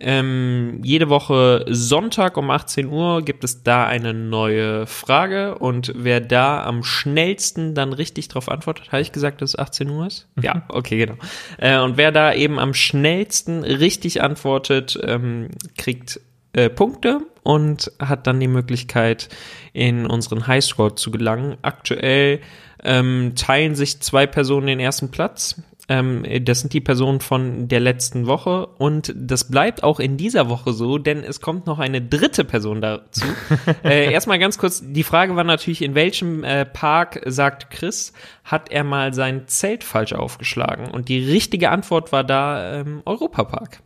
[0.00, 6.20] Ähm, jede Woche Sonntag um 18 Uhr gibt es da eine neue Frage und wer
[6.20, 10.28] da am schnellsten dann richtig drauf antwortet, habe ich gesagt, dass es 18 Uhr ist?
[10.40, 11.16] Ja, okay, genau.
[11.58, 16.20] Äh, und wer da eben am schnellsten richtig antwortet, ähm, kriegt
[16.52, 19.28] äh, Punkte und hat dann die Möglichkeit,
[19.72, 21.56] in unseren Highscore zu gelangen.
[21.62, 22.40] Aktuell
[22.82, 25.60] ähm, teilen sich zwei Personen den ersten Platz.
[25.88, 30.50] Ähm, das sind die Personen von der letzten Woche und das bleibt auch in dieser
[30.50, 33.24] Woche so, denn es kommt noch eine dritte Person dazu.
[33.84, 38.12] äh, erstmal ganz kurz, die Frage war natürlich, in welchem äh, Park, sagt Chris,
[38.44, 40.90] hat er mal sein Zelt falsch aufgeschlagen?
[40.90, 43.80] Und die richtige Antwort war da ähm, Europapark.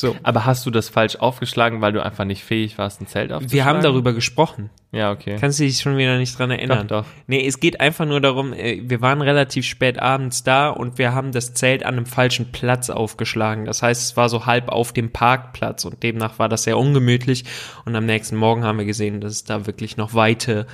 [0.00, 0.16] So.
[0.22, 3.52] Aber hast du das falsch aufgeschlagen, weil du einfach nicht fähig warst, ein Zelt aufzuschlagen?
[3.52, 4.70] Wir haben darüber gesprochen.
[4.92, 5.36] Ja, okay.
[5.38, 6.88] Kannst du dich schon wieder nicht dran erinnern?
[6.88, 7.10] Doch, doch.
[7.26, 11.12] Nee, es geht einfach nur darum, äh, wir waren relativ spät abends da und wir
[11.12, 13.66] haben das Zelt an einem falschen Platz aufgeschlagen.
[13.66, 17.44] Das heißt, es war so halb auf dem Parkplatz und demnach war das sehr ungemütlich.
[17.84, 20.66] Und am nächsten Morgen haben wir gesehen, dass es da wirklich noch weite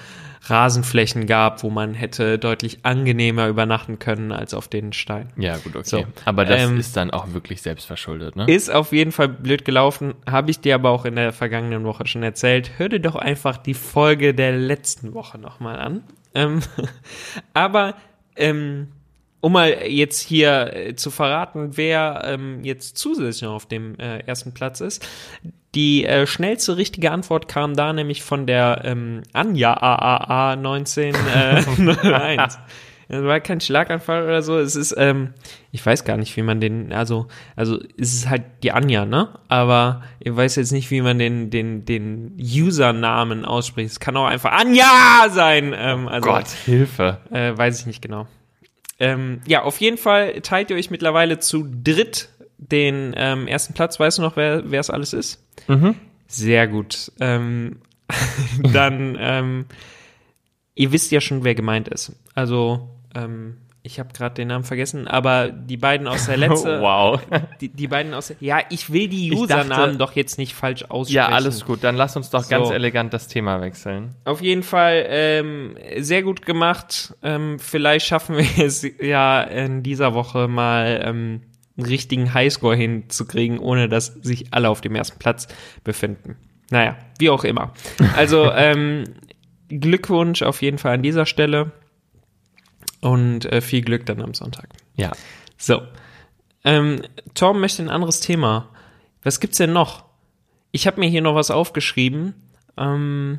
[0.50, 5.32] Rasenflächen gab, wo man hätte deutlich angenehmer übernachten können als auf den Steinen.
[5.36, 5.84] Ja, gut, okay.
[5.84, 8.46] So, aber das ähm, ist dann auch wirklich selbstverschuldet, ne?
[8.46, 12.06] Ist auf jeden Fall blöd gelaufen, habe ich dir aber auch in der vergangenen Woche
[12.06, 12.72] schon erzählt.
[12.78, 16.02] Hör dir doch einfach die Folge der letzten Woche nochmal an.
[16.34, 16.60] Ähm,
[17.54, 17.94] aber
[18.36, 18.88] ähm,
[19.40, 24.18] um mal jetzt hier äh, zu verraten, wer ähm, jetzt zusätzlich noch auf dem äh,
[24.20, 25.06] ersten Platz ist.
[25.76, 32.58] Die äh, schnellste richtige Antwort kam da nämlich von der ähm, Anja AAA 1901.
[33.08, 34.58] Das war kein Schlaganfall oder so.
[34.58, 35.32] Es ist, ähm,
[35.70, 39.28] ich weiß gar nicht, wie man den, also, also es ist halt die Anja, ne?
[39.46, 43.92] Aber ich weiß jetzt nicht, wie man den, den, den Usernamen ausspricht.
[43.92, 45.72] Es kann auch einfach Anja sein.
[45.76, 47.18] Ähm, also, Gott, Hilfe.
[47.30, 48.26] äh, weiß ich nicht genau.
[48.98, 53.98] Ähm, ja, auf jeden Fall teilt ihr euch mittlerweile zu dritt den ähm, ersten Platz.
[54.00, 55.44] Weißt du noch, wer es alles ist?
[56.28, 57.12] Sehr gut.
[57.20, 57.80] Ähm,
[58.72, 59.66] dann, ähm,
[60.74, 62.12] ihr wisst ja schon, wer gemeint ist.
[62.34, 67.20] Also, ähm, ich habe gerade den Namen vergessen, aber die beiden aus der letzte, wow.
[67.60, 70.54] die, die beiden aus der, ja, ich will die Ich dachte- Usernamen doch jetzt nicht
[70.54, 71.14] falsch aussprechen.
[71.16, 71.84] Ja, alles gut.
[71.84, 72.74] Dann lass uns doch ganz So.
[72.74, 74.14] elegant das Thema wechseln.
[74.24, 77.14] Auf jeden Fall ähm, sehr gut gemacht.
[77.22, 81.42] Ähm, vielleicht schaffen wir es ja in dieser Woche mal ähm,
[81.76, 85.48] einen richtigen Highscore hinzukriegen, ohne dass sich alle auf dem ersten Platz
[85.84, 86.36] befinden.
[86.70, 87.72] Naja, wie auch immer.
[88.16, 89.04] Also ähm,
[89.68, 91.72] Glückwunsch auf jeden Fall an dieser Stelle
[93.00, 94.68] und äh, viel Glück dann am Sonntag.
[94.96, 95.12] Ja.
[95.56, 95.82] So.
[96.64, 97.02] Ähm,
[97.34, 98.68] Tom möchte ein anderes Thema.
[99.22, 100.04] Was gibt's denn noch?
[100.72, 102.34] Ich habe mir hier noch was aufgeschrieben.
[102.76, 103.38] Ähm,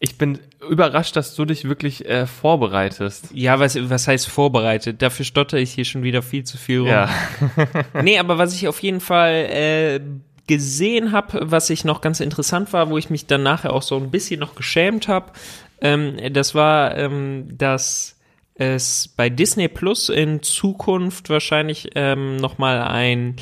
[0.00, 0.38] Ich bin
[0.68, 3.28] überrascht, dass du dich wirklich äh, vorbereitest.
[3.32, 5.02] Ja, was, was heißt vorbereitet?
[5.02, 6.88] Dafür stotter ich hier schon wieder viel zu viel rum.
[6.88, 7.08] Ja.
[8.02, 10.00] Nee, aber was ich auf jeden Fall äh,
[10.46, 13.96] gesehen habe, was ich noch ganz interessant war, wo ich mich dann nachher auch so
[13.96, 15.32] ein bisschen noch geschämt habe,
[15.80, 18.16] ähm, das war, ähm, dass
[18.54, 23.36] es bei Disney Plus in Zukunft wahrscheinlich ähm, nochmal ein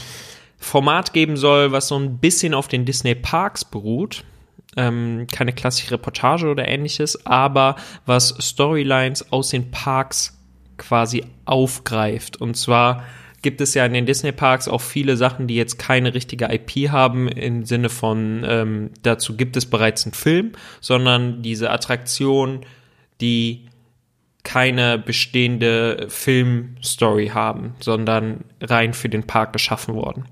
[0.58, 4.24] Format geben soll, was so ein bisschen auf den Disney Parks beruht.
[4.76, 10.38] Ähm, keine klassische Reportage oder ähnliches, aber was Storylines aus den Parks
[10.76, 12.36] quasi aufgreift.
[12.36, 13.04] Und zwar
[13.42, 17.28] gibt es ja in den Disney-Parks auch viele Sachen, die jetzt keine richtige IP haben,
[17.28, 22.66] im Sinne von, ähm, dazu gibt es bereits einen Film, sondern diese Attraktion,
[23.20, 23.66] die
[24.42, 30.24] keine bestehende Filmstory haben, sondern rein für den Park geschaffen worden.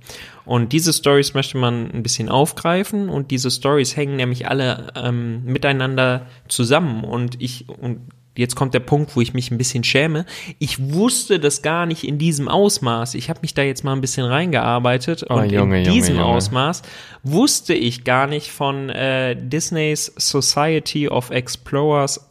[0.45, 5.45] Und diese Stories möchte man ein bisschen aufgreifen und diese Stories hängen nämlich alle ähm,
[5.45, 8.01] miteinander zusammen und ich und
[8.37, 10.27] jetzt kommt der Punkt, wo ich mich ein bisschen schäme.
[10.59, 13.15] Ich wusste das gar nicht in diesem Ausmaß.
[13.15, 16.17] Ich habe mich da jetzt mal ein bisschen reingearbeitet Oh, und Junge, in Junge, diesem
[16.17, 16.27] Junge.
[16.27, 16.83] Ausmaß
[17.23, 22.29] wusste ich gar nicht von äh, Disneys Society of Explorers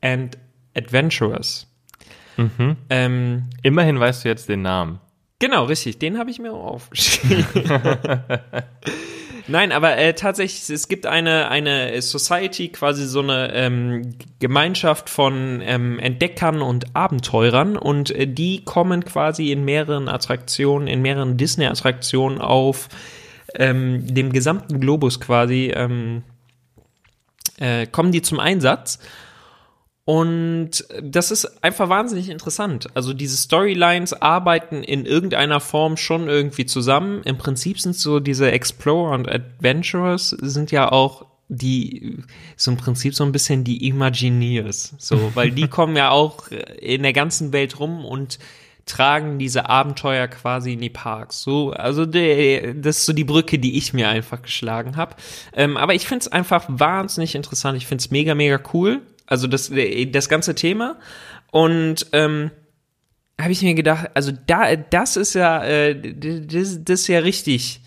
[0.00, 0.38] and
[0.76, 1.66] Adventurers.
[2.36, 2.76] Mhm.
[2.88, 5.00] Ähm, Immerhin weißt du jetzt den Namen.
[5.40, 5.98] Genau, richtig.
[5.98, 7.44] Den habe ich mir auch aufgeschrieben.
[9.48, 15.60] Nein, aber äh, tatsächlich, es gibt eine, eine Society, quasi so eine ähm, Gemeinschaft von
[15.64, 22.40] ähm, Entdeckern und Abenteurern und äh, die kommen quasi in mehreren Attraktionen, in mehreren Disney-Attraktionen
[22.40, 22.88] auf
[23.54, 26.22] ähm, dem gesamten Globus quasi, ähm,
[27.58, 29.00] äh, kommen die zum Einsatz.
[30.10, 32.88] Und das ist einfach wahnsinnig interessant.
[32.94, 37.22] Also diese Storylines arbeiten in irgendeiner Form schon irgendwie zusammen.
[37.22, 42.24] Im Prinzip sind so diese Explorer und Adventurers sind ja auch die,
[42.56, 44.94] so im Prinzip so ein bisschen die Imagineers.
[44.98, 48.40] So, weil die kommen ja auch in der ganzen Welt rum und
[48.86, 51.42] tragen diese Abenteuer quasi in die Parks.
[51.42, 55.14] So, also der, das ist so die Brücke, die ich mir einfach geschlagen habe.
[55.54, 57.78] Ähm, aber ich finde es einfach wahnsinnig interessant.
[57.78, 59.02] Ich finde es mega, mega cool.
[59.30, 59.72] Also das,
[60.10, 60.98] das ganze Thema.
[61.50, 62.50] Und ähm,
[63.40, 67.80] habe ich mir gedacht, also da, das ist ja, äh, das, das ist ja richtig,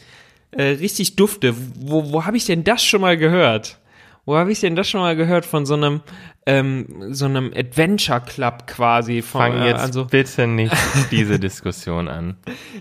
[0.51, 1.53] äh, richtig dufte.
[1.79, 3.77] Wo, wo habe ich denn das schon mal gehört?
[4.25, 6.01] Wo habe ich denn das schon mal gehört von so einem,
[6.45, 9.21] ähm, so einem Adventure Club quasi?
[9.21, 10.73] Von, Fang äh, jetzt also, bitte nicht
[11.11, 12.37] diese Diskussion an.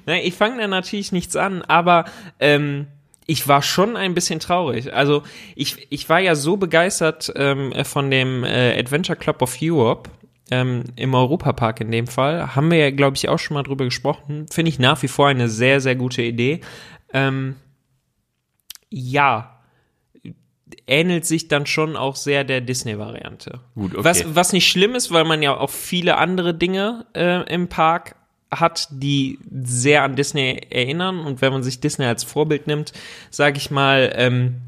[0.06, 2.04] Nein, ich fange da natürlich nichts an, aber
[2.38, 2.86] ähm,
[3.32, 4.92] ich war schon ein bisschen traurig.
[4.92, 5.22] Also
[5.56, 10.10] ich, ich war ja so begeistert ähm, von dem äh, Adventure Club of Europe
[10.50, 12.54] ähm, im Europapark in dem Fall.
[12.54, 14.46] Haben wir ja, glaube ich, auch schon mal drüber gesprochen.
[14.50, 16.60] Finde ich nach wie vor eine sehr, sehr gute Idee.
[17.14, 17.56] Ähm,
[18.90, 19.62] ja,
[20.86, 23.60] ähnelt sich dann schon auch sehr der Disney-Variante.
[23.74, 24.04] Gut, okay.
[24.04, 28.14] Was, was nicht schlimm ist, weil man ja auch viele andere Dinge äh, im Park
[28.52, 31.20] hat, die sehr an Disney erinnern.
[31.20, 32.92] Und wenn man sich Disney als Vorbild nimmt,
[33.30, 34.60] sage ich mal, ähm,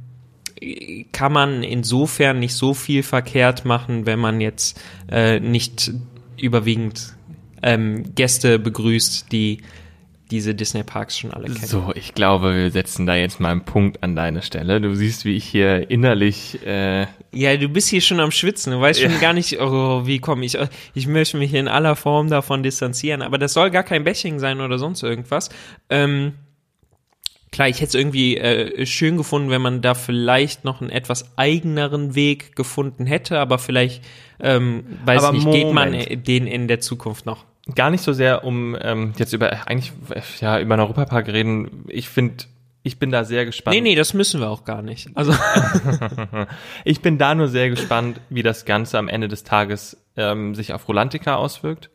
[1.13, 5.93] kann man insofern nicht so viel verkehrt machen, wenn man jetzt äh, nicht
[6.41, 7.15] überwiegend
[7.63, 9.63] ähm, Gäste begrüßt, die
[10.31, 11.67] diese Disney-Parks schon alle kennen.
[11.67, 14.81] So, ich glaube, wir setzen da jetzt mal einen Punkt an deine Stelle.
[14.81, 18.73] Du siehst, wie ich hier innerlich äh, Ja, du bist hier schon am Schwitzen.
[18.73, 20.57] Du weißt schon gar nicht, oh, wie komme ich.
[20.95, 23.21] Ich möchte mich in aller Form davon distanzieren.
[23.23, 25.51] Aber das soll gar kein Bashing sein oder sonst irgendwas.
[25.91, 26.33] Ähm,
[27.53, 31.37] klar, ich hätte es irgendwie äh, schön gefunden, wenn man da vielleicht noch einen etwas
[31.37, 33.39] eigeneren Weg gefunden hätte.
[33.39, 34.03] Aber vielleicht,
[34.41, 36.11] ähm, weiß Aber nicht, geht man Moment.
[36.11, 37.45] äh, den in der Zukunft noch.
[37.75, 39.93] Gar nicht so sehr um ähm, jetzt über eigentlich
[40.41, 41.85] ja über einen Europapark reden.
[41.89, 42.45] Ich finde,
[42.83, 43.75] ich bin da sehr gespannt.
[43.75, 45.09] Nee, nee, das müssen wir auch gar nicht.
[45.15, 45.35] Also,
[46.85, 50.75] Ich bin da nur sehr gespannt, wie das Ganze am Ende des Tages ähm, sich
[50.75, 51.89] auf Rolantica auswirkt.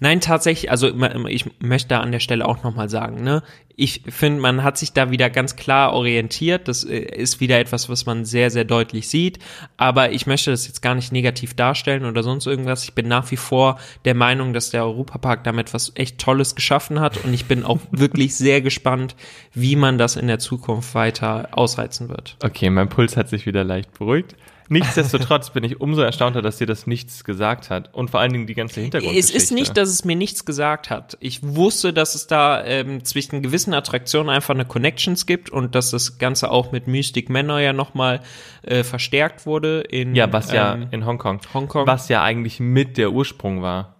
[0.00, 0.88] Nein, tatsächlich, also
[1.28, 3.42] ich möchte da an der Stelle auch nochmal sagen, ne,
[3.76, 6.68] ich finde, man hat sich da wieder ganz klar orientiert.
[6.68, 9.38] Das äh, ist wieder etwas, was man sehr, sehr deutlich sieht.
[9.76, 12.84] Aber ich möchte das jetzt gar nicht negativ darstellen oder sonst irgendwas.
[12.84, 17.00] Ich bin nach wie vor der Meinung, dass der Europapark damit was echt Tolles geschaffen
[17.00, 17.24] hat.
[17.24, 19.16] Und ich bin auch wirklich sehr gespannt,
[19.54, 22.36] wie man das in der Zukunft weiter ausreizen wird.
[22.44, 24.36] Okay, mein Puls hat sich wieder leicht beruhigt.
[24.72, 28.46] Nichtsdestotrotz bin ich umso erstaunter, dass dir das nichts gesagt hat und vor allen Dingen
[28.46, 29.36] die ganze Hintergrundgeschichte.
[29.36, 31.18] Es ist nicht, dass es mir nichts gesagt hat.
[31.20, 35.90] Ich wusste, dass es da ähm, zwischen gewissen Attraktionen einfach eine Connections gibt und dass
[35.90, 38.20] das Ganze auch mit Mystic Manor ja nochmal
[38.62, 41.86] äh, verstärkt wurde in ja, was ja ähm, in Hongkong, Hongkong.
[41.86, 43.96] was ja eigentlich mit der Ursprung war.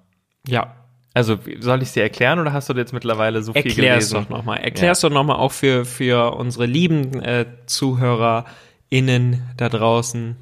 [0.47, 0.77] ja.
[1.15, 4.09] Also soll ich es dir erklären oder hast du jetzt mittlerweile so viel Erklär es
[4.09, 4.31] gelesen?
[4.31, 4.61] doch nochmal.
[4.61, 10.37] Erklär es doch nochmal auch für, für unsere lieben äh, ZuhörerInnen da draußen.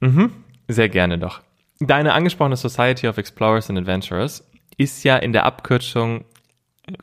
[0.00, 0.32] Mhm,
[0.68, 1.40] sehr gerne doch.
[1.80, 6.24] Deine angesprochene Society of Explorers and Adventurers ist ja in der Abkürzung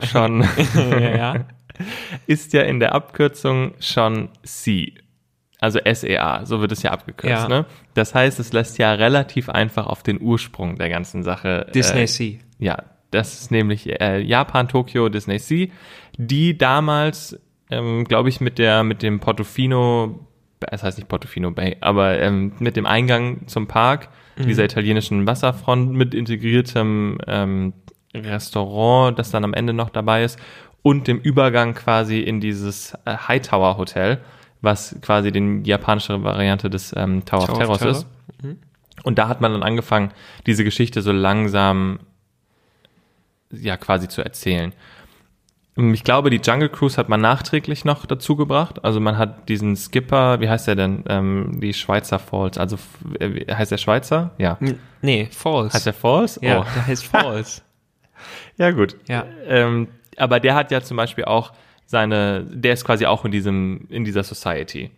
[0.01, 0.45] schon
[0.99, 1.45] ja,
[2.27, 4.93] ist ja in der Abkürzung schon C.
[5.59, 7.43] Also SEA, so wird es ja abgekürzt.
[7.43, 7.47] Ja.
[7.47, 7.65] Ne?
[7.93, 11.67] Das heißt, es lässt ja relativ einfach auf den Ursprung der ganzen Sache.
[11.73, 12.39] Disney äh, Sea.
[12.59, 15.67] Ja, das ist nämlich äh, Japan, Tokio, Disney Sea,
[16.17, 17.39] die damals,
[17.71, 20.27] ähm, glaube ich, mit der mit dem Portofino,
[20.59, 25.93] es heißt nicht Portofino Bay, aber ähm, mit dem Eingang zum Park dieser italienischen Wasserfront
[25.93, 27.73] mit integriertem ähm,
[28.13, 30.39] Restaurant, das dann am Ende noch dabei ist
[30.81, 34.19] und dem Übergang quasi in dieses äh, Hightower Hotel,
[34.61, 38.07] was quasi die japanische Variante des ähm, Tower, Tower of Terror ist.
[39.03, 40.11] Und da hat man dann angefangen,
[40.45, 41.99] diese Geschichte so langsam
[43.51, 44.73] ja quasi zu erzählen.
[45.77, 48.85] Ich glaube, die Jungle Cruise hat man nachträglich noch dazu gebracht.
[48.85, 51.03] Also man hat diesen Skipper, wie heißt der denn?
[51.09, 52.57] Ähm, die Schweizer Falls.
[52.57, 52.77] Also
[53.19, 54.31] äh, heißt der Schweizer?
[54.37, 54.57] Ja.
[54.61, 55.73] N- Nee, Falls.
[55.73, 56.39] Heißt der Falls?
[56.41, 56.65] ja, Oh.
[56.75, 57.61] der heißt Falls.
[58.57, 58.95] Ja, gut.
[59.09, 59.25] Ja.
[59.45, 61.51] Ähm, aber der hat ja zum Beispiel auch
[61.85, 64.91] seine, der ist quasi auch in diesem, in dieser Society.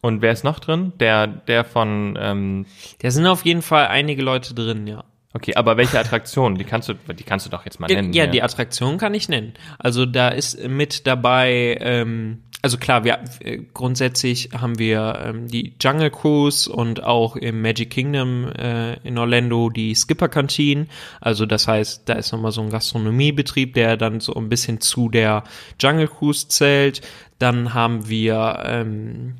[0.00, 0.92] Und wer ist noch drin?
[1.00, 2.66] Der, der von, ähm,
[3.02, 5.02] Da sind auf jeden Fall einige Leute drin, ja.
[5.32, 6.56] Okay, aber welche Attraktion?
[6.56, 8.12] Die kannst du, die kannst du doch jetzt mal nennen.
[8.12, 9.54] ja, die Attraktion kann ich nennen.
[9.78, 15.74] Also da ist mit dabei, ähm, also klar, wir äh, grundsätzlich haben wir ähm, die
[15.80, 20.86] Jungle Cruise und auch im Magic Kingdom äh, in Orlando die Skipper Kantine.
[21.20, 25.08] Also das heißt, da ist nochmal so ein Gastronomiebetrieb, der dann so ein bisschen zu
[25.08, 25.44] der
[25.80, 27.00] Jungle Cruise zählt.
[27.38, 29.36] Dann haben wir ähm,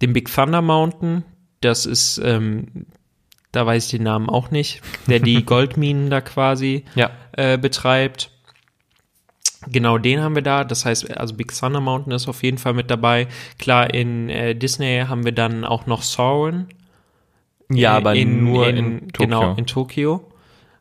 [0.00, 1.24] den Big Thunder Mountain.
[1.60, 2.86] Das ist, ähm,
[3.52, 7.10] da weiß ich den Namen auch nicht, der die Goldminen da quasi Ja.
[7.32, 8.30] äh, betreibt.
[9.66, 10.64] Genau den haben wir da.
[10.64, 13.26] Das heißt, also Big Thunder Mountain ist auf jeden Fall mit dabei.
[13.58, 16.66] Klar, in äh, Disney haben wir dann auch noch Soarin'.
[17.70, 19.24] Ja, aber in, nur in, in, Tokio.
[19.26, 20.32] Genau, in Tokio.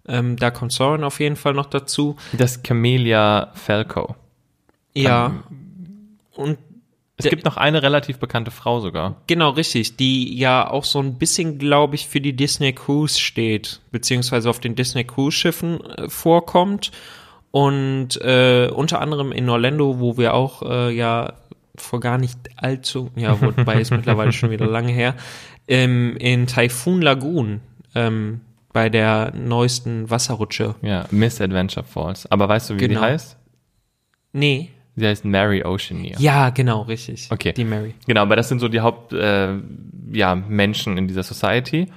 [0.07, 2.15] Ähm, da kommt Soarin' auf jeden Fall noch dazu.
[2.33, 4.15] das Camellia Falco.
[4.93, 5.43] Ja.
[6.35, 6.57] Und
[7.19, 9.15] Es gibt noch eine relativ bekannte Frau sogar.
[9.25, 9.97] Genau, richtig.
[9.97, 14.59] Die ja auch so ein bisschen, glaube ich, für die Disney Cruise steht, beziehungsweise auf
[14.59, 16.91] den Disney Cruise Schiffen äh, vorkommt.
[17.49, 21.33] Und äh, unter anderem in Orlando, wo wir auch äh, ja
[21.75, 25.15] vor gar nicht allzu, ja, wobei ist mittlerweile schon wieder lange her,
[25.67, 27.61] ähm, in Typhoon Lagoon,
[27.95, 28.41] ähm,
[28.73, 30.75] bei der neuesten Wasserrutsche.
[30.83, 32.29] Ja, Miss Adventure Falls.
[32.31, 32.99] Aber weißt du, wie Genau.
[32.99, 33.37] die heißt?
[34.33, 34.69] Nee.
[34.97, 36.17] Sie heißt Mary Oceaneer.
[36.19, 37.27] Ja, genau, richtig.
[37.29, 37.53] Okay.
[37.53, 37.93] Die Mary.
[38.07, 39.53] Genau, aber das sind so die Haupt, äh,
[40.11, 41.87] ja, Menschen in dieser Society.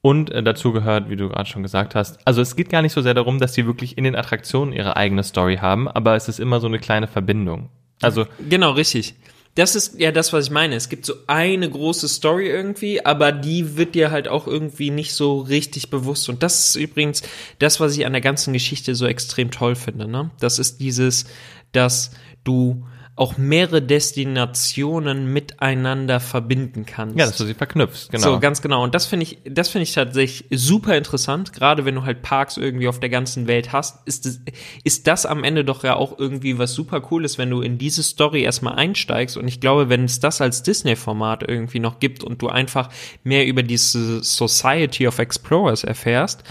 [0.00, 2.92] Und äh, dazu gehört, wie du gerade schon gesagt hast, also es geht gar nicht
[2.92, 6.28] so sehr darum, dass sie wirklich in den Attraktionen ihre eigene Story haben, aber es
[6.28, 7.68] ist immer so eine kleine Verbindung.
[8.02, 9.14] Also, Genau, richtig.
[9.54, 10.76] Das ist ja das, was ich meine.
[10.76, 15.14] Es gibt so eine große Story irgendwie, aber die wird dir halt auch irgendwie nicht
[15.14, 16.28] so richtig bewusst.
[16.28, 17.22] Und das ist übrigens
[17.58, 20.06] das, was ich an der ganzen Geschichte so extrem toll finde.
[20.06, 20.30] Ne?
[20.38, 21.26] Das ist dieses,
[21.72, 22.12] dass
[22.44, 22.84] du
[23.18, 27.18] auch mehrere Destinationen miteinander verbinden kannst.
[27.18, 28.34] ja, dass du sie verknüpfst, genau.
[28.34, 28.84] So, ganz genau.
[28.84, 31.52] Und das finde ich, das finde ich tatsächlich super interessant.
[31.52, 34.40] Gerade wenn du halt Parks irgendwie auf der ganzen Welt hast, ist das,
[34.84, 38.04] ist das am Ende doch ja auch irgendwie was super cooles, wenn du in diese
[38.04, 39.36] Story erstmal einsteigst.
[39.36, 42.88] Und ich glaube, wenn es das als Disney-Format irgendwie noch gibt und du einfach
[43.24, 46.44] mehr über diese Society of Explorers erfährst,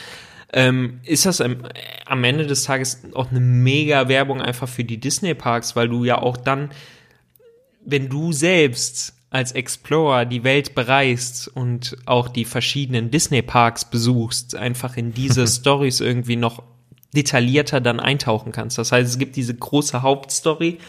[0.54, 1.58] ähm, ist das am,
[2.06, 6.22] am Ende des Tages auch eine mega Werbung einfach für die Disney-Parks, weil du ja
[6.22, 6.72] auch dann
[7.88, 14.98] wenn du selbst als Explorer die Welt bereist und auch die verschiedenen Disney-Parks besuchst, einfach
[14.98, 16.64] in diese Stories irgendwie noch
[17.16, 18.78] detaillierter dann eintauchen kannst.
[18.78, 20.80] Das heißt, es gibt diese große Hauptstory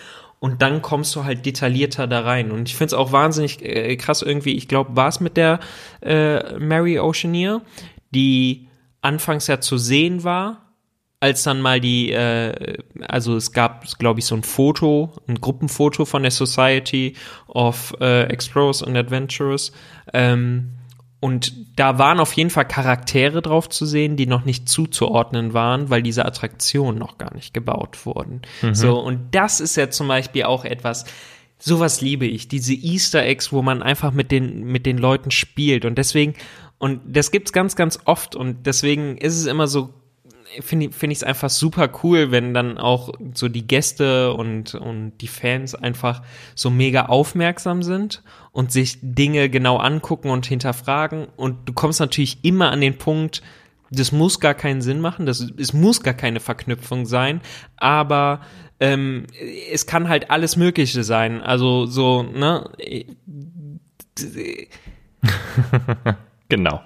[0.41, 2.51] und dann kommst du halt detaillierter da rein.
[2.51, 5.61] Und ich finde es auch wahnsinnig äh, krass irgendwie, ich glaube, war es mit der
[6.03, 7.63] äh, Mary Oceaneer,
[8.11, 8.68] die
[9.01, 10.69] anfangs ja zu sehen war,
[11.21, 16.05] als dann mal die, äh, also es gab, glaube ich, so ein Foto, ein Gruppenfoto
[16.05, 17.17] von der Society
[17.49, 19.73] of äh, Explorers and Adventurers.
[20.13, 20.75] Ähm,
[21.21, 25.91] und da waren auf jeden Fall Charaktere drauf zu sehen, die noch nicht zuzuordnen waren,
[25.91, 28.43] weil diese Attraktionen noch gar nicht gebaut wurden.
[28.73, 31.07] So, und das ist ja zum Beispiel auch etwas,
[31.59, 35.85] sowas liebe ich, diese Easter Eggs, wo man einfach mit den, mit den Leuten spielt.
[35.85, 36.35] Und deswegen,
[36.79, 38.37] und das gibt's ganz, ganz oft.
[38.37, 39.95] Und deswegen ist es immer so
[40.61, 45.19] finde finde ich es einfach super cool, wenn dann auch so die Gäste und, und
[45.19, 46.23] die Fans einfach
[46.55, 51.27] so mega aufmerksam sind und sich Dinge genau angucken und hinterfragen.
[51.37, 53.43] Und du kommst natürlich immer an den Punkt,
[53.91, 57.41] das muss gar keinen Sinn machen, das, es muss gar keine Verknüpfung sein,
[57.77, 58.41] aber
[58.81, 59.27] ähm,
[59.73, 61.41] es kann halt alles Mögliche sein.
[61.41, 62.71] Also so, ne?
[66.49, 66.81] genau.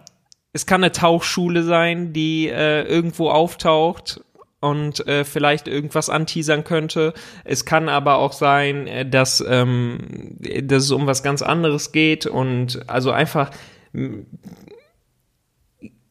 [0.53, 4.21] es kann eine Tauchschule sein, die äh, irgendwo auftaucht
[4.61, 7.15] und äh, vielleicht irgendwas anteasern könnte.
[7.45, 12.27] Es kann aber auch sein, äh, dass, ähm, dass es um was ganz anderes geht
[12.27, 13.51] und also einfach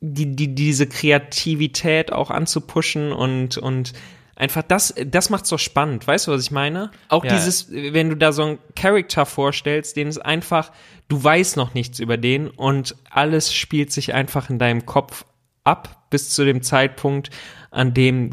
[0.01, 3.93] die, die, diese Kreativität auch anzupushen und, und
[4.35, 6.07] einfach das, das macht's doch spannend.
[6.07, 6.91] Weißt du, was ich meine?
[7.09, 7.33] Auch Ja.
[7.33, 10.71] dieses, wenn du da so einen Charakter vorstellst, den es einfach,
[11.07, 15.25] du weißt noch nichts über den und alles spielt sich einfach in deinem Kopf
[15.63, 17.29] ab bis zu dem Zeitpunkt,
[17.69, 18.31] an dem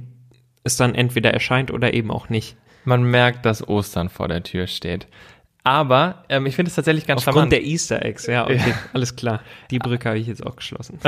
[0.65, 2.57] es dann entweder erscheint oder eben auch nicht.
[2.85, 5.07] Man merkt, dass Ostern vor der Tür steht.
[5.65, 7.53] Aber ähm, ich finde es tatsächlich ganz Aufgrund charmant.
[7.53, 9.43] der Easter Eggs, ja, okay, alles klar.
[9.71, 10.99] Die Brücke habe ich jetzt auch geschlossen.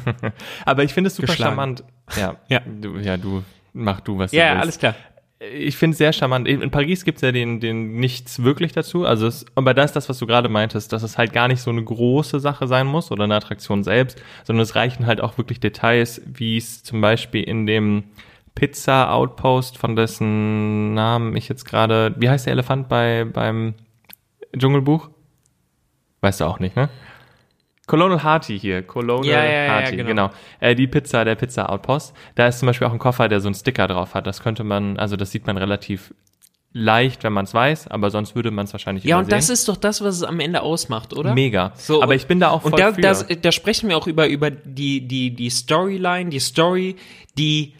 [0.64, 1.50] Aber ich finde es super Geschlagen.
[1.50, 1.84] charmant.
[2.16, 2.60] Ja, Ja.
[2.60, 3.42] Du, ja, du
[3.76, 4.62] mach du, was du Ja, willst.
[4.62, 4.94] alles klar.
[5.38, 6.48] Ich finde es sehr charmant.
[6.48, 9.04] In Paris gibt's ja den, den nichts wirklich dazu.
[9.04, 11.60] Also es, aber da ist das, was du gerade meintest, dass es halt gar nicht
[11.60, 15.36] so eine große Sache sein muss oder eine Attraktion selbst, sondern es reichen halt auch
[15.36, 18.04] wirklich Details, wie es zum Beispiel in dem
[18.54, 23.74] Pizza Outpost, von dessen Namen ich jetzt gerade, wie heißt der Elefant bei beim
[24.56, 25.10] Dschungelbuch?
[26.22, 26.88] Weißt du auch nicht, ne?
[27.86, 30.08] Colonel Harty hier, Colonel Ja, ja, ja, Harty, genau.
[30.08, 30.30] genau.
[30.60, 32.14] Äh, die Pizza, der Pizza Outpost.
[32.34, 34.26] Da ist zum Beispiel auch ein Koffer, der so einen Sticker drauf hat.
[34.26, 36.12] Das könnte man, also das sieht man relativ
[36.72, 39.38] leicht, wenn man es weiß, aber sonst würde man es wahrscheinlich Ja, und übersehen.
[39.38, 41.32] das ist doch das, was es am Ende ausmacht, oder?
[41.32, 41.72] mega.
[41.76, 44.06] So, aber und- ich bin da auch voll Und da, das, da sprechen wir auch
[44.06, 46.96] über, über die, die, die Storyline, die Story,
[47.38, 47.72] die,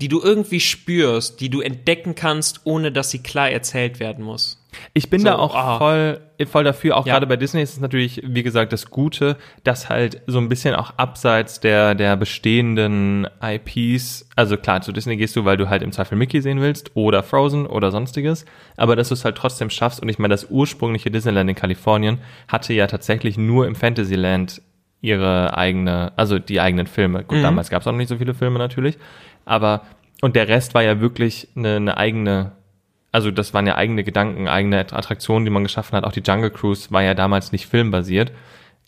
[0.00, 4.62] die du irgendwie spürst, die du entdecken kannst, ohne dass sie klar erzählt werden muss.
[4.94, 5.78] Ich bin So, da auch ah.
[5.78, 6.96] voll, voll dafür.
[6.96, 7.14] Auch Ja.
[7.14, 10.74] gerade bei Disney ist es natürlich, wie gesagt, das Gute, dass halt so ein bisschen
[10.74, 15.82] auch abseits der, der bestehenden IPs, also klar, zu Disney gehst du, weil du halt
[15.82, 18.44] im Zweifel Mickey sehen willst oder Frozen oder sonstiges,
[18.76, 22.18] aber dass du es halt trotzdem schaffst und ich meine, das ursprüngliche Disneyland in Kalifornien
[22.48, 24.62] hatte ja tatsächlich nur im Fantasyland
[25.00, 27.22] ihre eigene, also die eigenen Filme.
[27.22, 28.98] Gut, damals gab es auch noch nicht so viele Filme natürlich,
[29.44, 29.82] aber
[30.22, 32.52] und der Rest war ja wirklich eine, eine eigene
[33.16, 36.04] also das waren ja eigene Gedanken, eigene Attraktionen, die man geschaffen hat.
[36.04, 38.30] Auch die Jungle Cruise war ja damals nicht filmbasiert.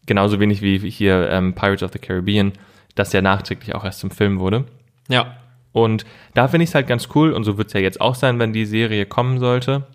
[0.04, 2.52] Genauso wenig wie hier ähm, Pirates of the Caribbean,
[2.94, 4.66] das ja nachträglich auch erst zum Film wurde.
[5.08, 5.38] Ja.
[5.72, 6.04] Und
[6.34, 8.38] da finde ich es halt ganz cool, und so wird es ja jetzt auch sein,
[8.38, 9.86] wenn die Serie kommen sollte,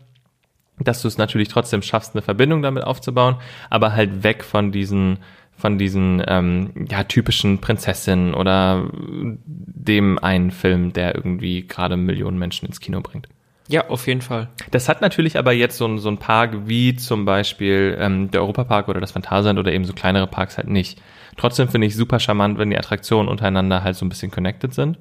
[0.80, 3.36] dass du es natürlich trotzdem schaffst, eine Verbindung damit aufzubauen,
[3.70, 5.20] aber halt weg von diesen,
[5.56, 8.90] von diesen ähm, ja, typischen Prinzessinnen oder
[9.38, 13.28] dem einen Film, der irgendwie gerade Millionen Menschen ins Kino bringt.
[13.68, 14.50] Ja, auf jeden Fall.
[14.72, 18.42] Das hat natürlich aber jetzt so ein, so ein Park wie zum Beispiel ähm, der
[18.42, 21.02] Europapark oder das Phantasialand oder eben so kleinere Parks halt nicht.
[21.38, 24.98] Trotzdem finde ich super charmant, wenn die Attraktionen untereinander halt so ein bisschen connected sind.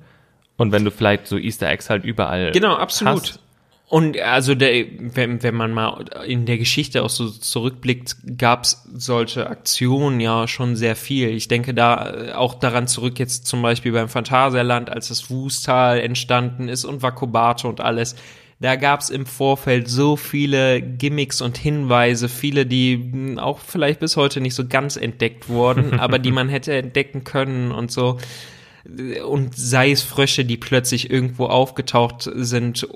[0.57, 3.23] Und wenn du vielleicht so Easter Eggs halt überall Genau, absolut.
[3.23, 3.41] hast.
[3.89, 8.89] Und also der, wenn, wenn man mal in der Geschichte auch so zurückblickt, gab es
[8.95, 11.29] solche Aktionen ja schon sehr viel.
[11.29, 16.01] Ich denke da äh, auch daran zurück jetzt zum Beispiel beim Phantasialand, als das Wustal
[16.01, 18.17] entstanden ist und Vakobato und alles.
[18.63, 23.99] Da gab es im Vorfeld so viele Gimmicks und Hinweise, viele, die mh, auch vielleicht
[23.99, 28.19] bis heute nicht so ganz entdeckt wurden, aber die man hätte entdecken können und so.
[29.27, 32.87] Und sei es Frösche, die plötzlich irgendwo aufgetaucht sind,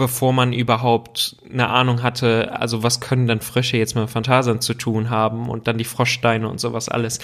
[0.00, 4.74] bevor man überhaupt eine Ahnung hatte, also was können dann Frösche jetzt mit Phantasien zu
[4.74, 7.20] tun haben und dann die Froschsteine und sowas alles.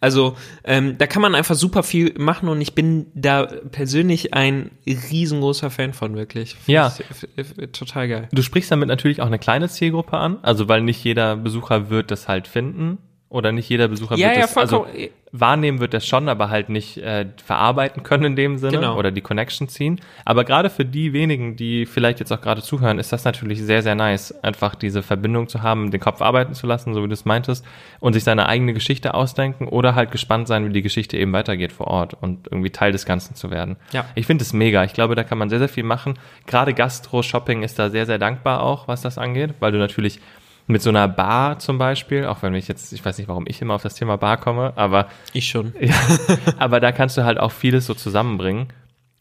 [0.00, 4.70] Also ähm, da kann man einfach super viel machen und ich bin da persönlich ein
[4.86, 6.54] riesengroßer Fan von, wirklich.
[6.54, 6.92] Find Ja.
[7.38, 8.28] ich, total geil.
[8.32, 12.10] Du sprichst damit natürlich auch eine kleine Zielgruppe an, also weil nicht jeder Besucher wird
[12.10, 12.98] das halt finden
[13.28, 14.86] oder nicht jeder Besucher Ja, wird ja, das, also
[15.32, 18.96] wahrnehmen wird das schon, aber halt nicht äh, verarbeiten können in dem Sinne Genau.
[18.96, 20.00] oder die Connection ziehen.
[20.24, 23.82] Aber gerade für die wenigen, die vielleicht jetzt auch gerade zuhören, ist das natürlich sehr,
[23.82, 27.12] sehr nice, einfach diese Verbindung zu haben, den Kopf arbeiten zu lassen, so wie du
[27.14, 27.64] es meintest,
[27.98, 31.72] und sich seine eigene Geschichte ausdenken oder halt gespannt sein, wie die Geschichte eben weitergeht
[31.72, 33.76] vor Ort und irgendwie Teil des Ganzen zu werden.
[33.92, 34.04] Ja.
[34.14, 34.84] Ich finde es mega.
[34.84, 36.14] Ich glaube, da kann man sehr, sehr viel machen.
[36.46, 40.20] Gerade Gastro-Shopping ist da sehr, sehr dankbar auch, was das angeht, weil du natürlich
[40.66, 43.62] mit so einer Bar zum Beispiel, auch wenn ich jetzt, ich weiß nicht, warum ich
[43.62, 45.72] immer auf das Thema Bar komme, aber Ich schon.
[46.58, 48.68] aber da kannst du halt auch vieles so zusammenbringen.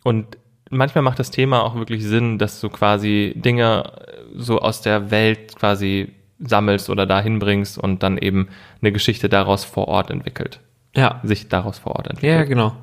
[0.03, 0.37] Und
[0.69, 5.11] manchmal macht das Thema auch wirklich Sinn, dass du quasi Dinge äh, so aus der
[5.11, 8.49] Welt quasi sammelst oder dahin bringst und dann eben
[8.81, 10.59] eine Geschichte daraus vor Ort entwickelt.
[10.95, 11.19] Ja.
[11.23, 12.49] Sich daraus vor Ort Ja, entwickelt.
[12.49, 12.75] genau.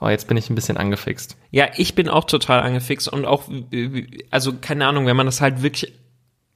[0.00, 1.36] Oh, jetzt bin ich ein bisschen angefixt.
[1.50, 3.42] Ja, ich bin auch total angefixt und auch,
[4.30, 5.92] also keine Ahnung, wenn man das halt wirklich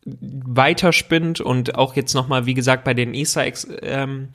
[0.05, 4.29] weiterspinnt und auch jetzt nochmal, wie gesagt, bei den Easter Eggs ähm,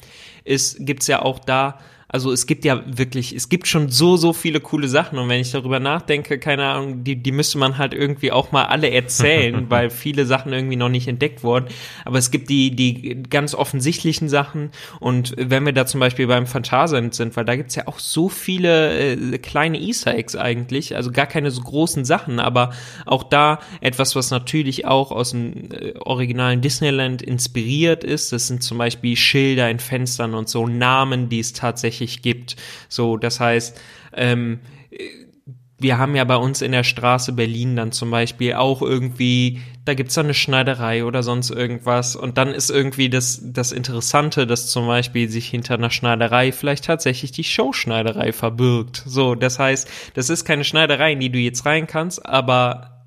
[0.44, 1.80] ist, gibt's ja auch da,
[2.12, 5.20] also es gibt ja wirklich, es gibt schon so, so viele coole Sachen.
[5.20, 8.66] Und wenn ich darüber nachdenke, keine Ahnung, die, die müsste man halt irgendwie auch mal
[8.66, 11.68] alle erzählen, weil viele Sachen irgendwie noch nicht entdeckt wurden,
[12.06, 14.72] aber es gibt die, die ganz offensichtlichen Sachen.
[15.00, 18.28] Und wenn wir da zum Beispiel beim Phantasien sind, weil da gibt's ja auch so
[18.28, 22.72] viele äh, kleine Easter Eggs eigentlich, also gar keine so großen Sachen, aber
[23.06, 28.64] auch da etwas, was natürlich auch aus dem äh, originalen Disneyland inspiriert ist, das sind
[28.64, 32.56] zum Beispiel Schilder in Fenstern und so Namen, die es tatsächlich gibt,
[32.88, 33.80] so, das heißt,
[34.14, 34.60] ähm,
[35.80, 39.94] wir haben ja bei uns in der Straße Berlin dann zum Beispiel auch irgendwie, da
[39.94, 42.18] gibt's dann eine Schneiderei oder sonst irgendwas.
[42.18, 46.84] Und dann ist irgendwie das, das Interessante, dass zum Beispiel sich hinter einer Schneiderei vielleicht
[46.86, 49.04] tatsächlich die Showschneiderei verbirgt.
[49.06, 52.99] So, das heißt, das ist keine Schneiderei, in die du jetzt rein kannst, aber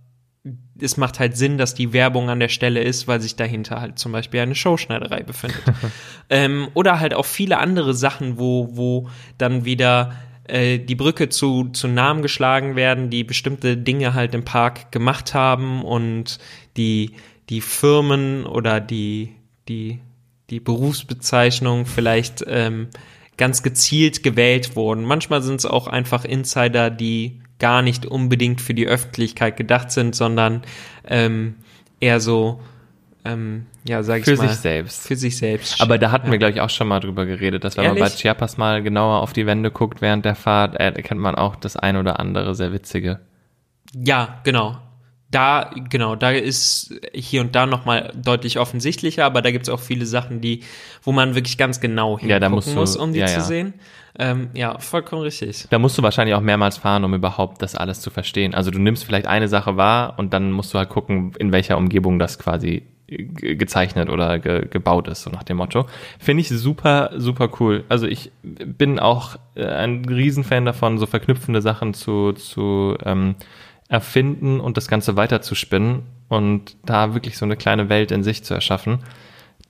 [0.80, 3.98] es macht halt Sinn, dass die Werbung an der Stelle ist, weil sich dahinter halt
[3.98, 5.62] zum Beispiel eine Showschneiderei befindet.
[6.30, 9.08] ähm, oder halt auch viele andere Sachen, wo, wo
[9.38, 10.14] dann wieder
[10.44, 15.34] äh, die Brücke zu, zu Namen geschlagen werden, die bestimmte Dinge halt im Park gemacht
[15.34, 16.38] haben und
[16.76, 17.12] die,
[17.50, 19.34] die Firmen oder die,
[19.68, 20.00] die,
[20.48, 22.88] die Berufsbezeichnung vielleicht ähm,
[23.36, 25.04] ganz gezielt gewählt wurden.
[25.04, 30.16] Manchmal sind es auch einfach Insider, die gar nicht unbedingt für die Öffentlichkeit gedacht sind,
[30.16, 30.62] sondern
[31.08, 31.54] ähm,
[32.00, 32.60] eher so,
[33.24, 34.48] ähm, ja, sag ich Für mal.
[34.48, 35.06] sich selbst.
[35.06, 35.80] Für sich selbst.
[35.80, 36.32] Aber da hatten ja.
[36.32, 38.16] wir, glaube ich, auch schon mal drüber geredet, dass wenn man bei Ehrlich?
[38.16, 41.76] Chiapas mal genauer auf die Wände guckt während der Fahrt, äh, erkennt man auch das
[41.76, 43.20] ein oder andere sehr witzige.
[43.94, 44.78] Ja, genau.
[45.32, 50.06] Da, genau, da ist hier und da nochmal deutlich offensichtlicher, aber da gibt's auch viele
[50.06, 50.62] Sachen, die,
[51.02, 53.40] wo man wirklich ganz genau hingucken Ja, du- muss, um die ja, zu ja.
[53.40, 53.74] sehen.
[54.18, 55.66] Ähm, ja, vollkommen richtig.
[55.70, 58.54] Da musst du wahrscheinlich auch mehrmals fahren, um überhaupt das alles zu verstehen.
[58.54, 61.78] Also du nimmst vielleicht eine Sache wahr und dann musst du halt gucken, in welcher
[61.78, 65.86] Umgebung das quasi ge- gezeichnet oder ge gebaut ist, so nach dem Motto.
[66.18, 67.84] Finde ich super, super cool.
[67.88, 73.34] Also ich bin auch äh, ein Riesenfan davon, so verknüpfende Sachen zu, zu ähm,
[73.92, 78.24] erfinden und das Ganze weiter zu spinnen und da wirklich so eine kleine Welt in
[78.24, 79.00] sich zu erschaffen,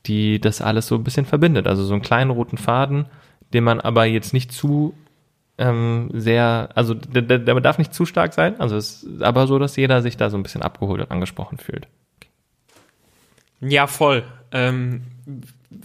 [0.06, 1.66] die das alles so ein bisschen verbindet.
[1.66, 3.06] Also so einen kleinen roten Faden,
[3.52, 4.94] den man aber jetzt nicht zu
[5.58, 9.48] ähm, sehr, also der, der, der darf nicht zu stark sein, also es ist aber
[9.48, 11.88] so, dass jeder sich da so ein bisschen abgeholt und angesprochen fühlt.
[13.60, 14.22] Ja, voll.
[14.52, 15.32] Ähm, äh,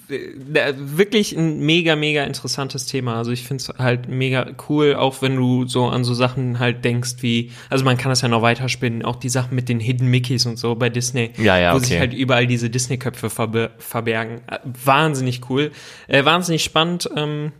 [0.08, 3.16] wirklich ein mega, mega interessantes Thema.
[3.18, 6.86] Also ich finde es halt mega cool, auch wenn du so an so Sachen halt
[6.86, 10.08] denkst wie, also man kann das ja noch weiterspinnen, auch die Sachen mit den Hidden
[10.08, 11.86] Mickeys und so bei Disney, Ja, ja, wo okay.
[11.86, 14.42] sich halt überall diese Disney-Köpfe verbe verbergen.
[14.48, 15.72] Äh, Wahnsinnig cool,
[16.08, 17.10] äh, wahnsinnig spannend.
[17.16, 17.52] Ähm,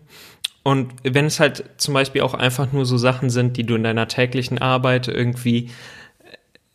[0.64, 3.84] und wenn es halt zum Beispiel auch einfach nur so Sachen sind, die du in
[3.84, 5.70] deiner täglichen Arbeit irgendwie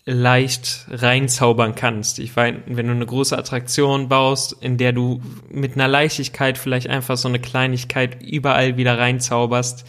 [0.05, 2.19] leicht reinzaubern kannst.
[2.19, 6.89] Ich meine, wenn du eine große Attraktion baust, in der du mit einer Leichtigkeit vielleicht
[6.89, 9.87] einfach so eine Kleinigkeit überall wieder reinzauberst,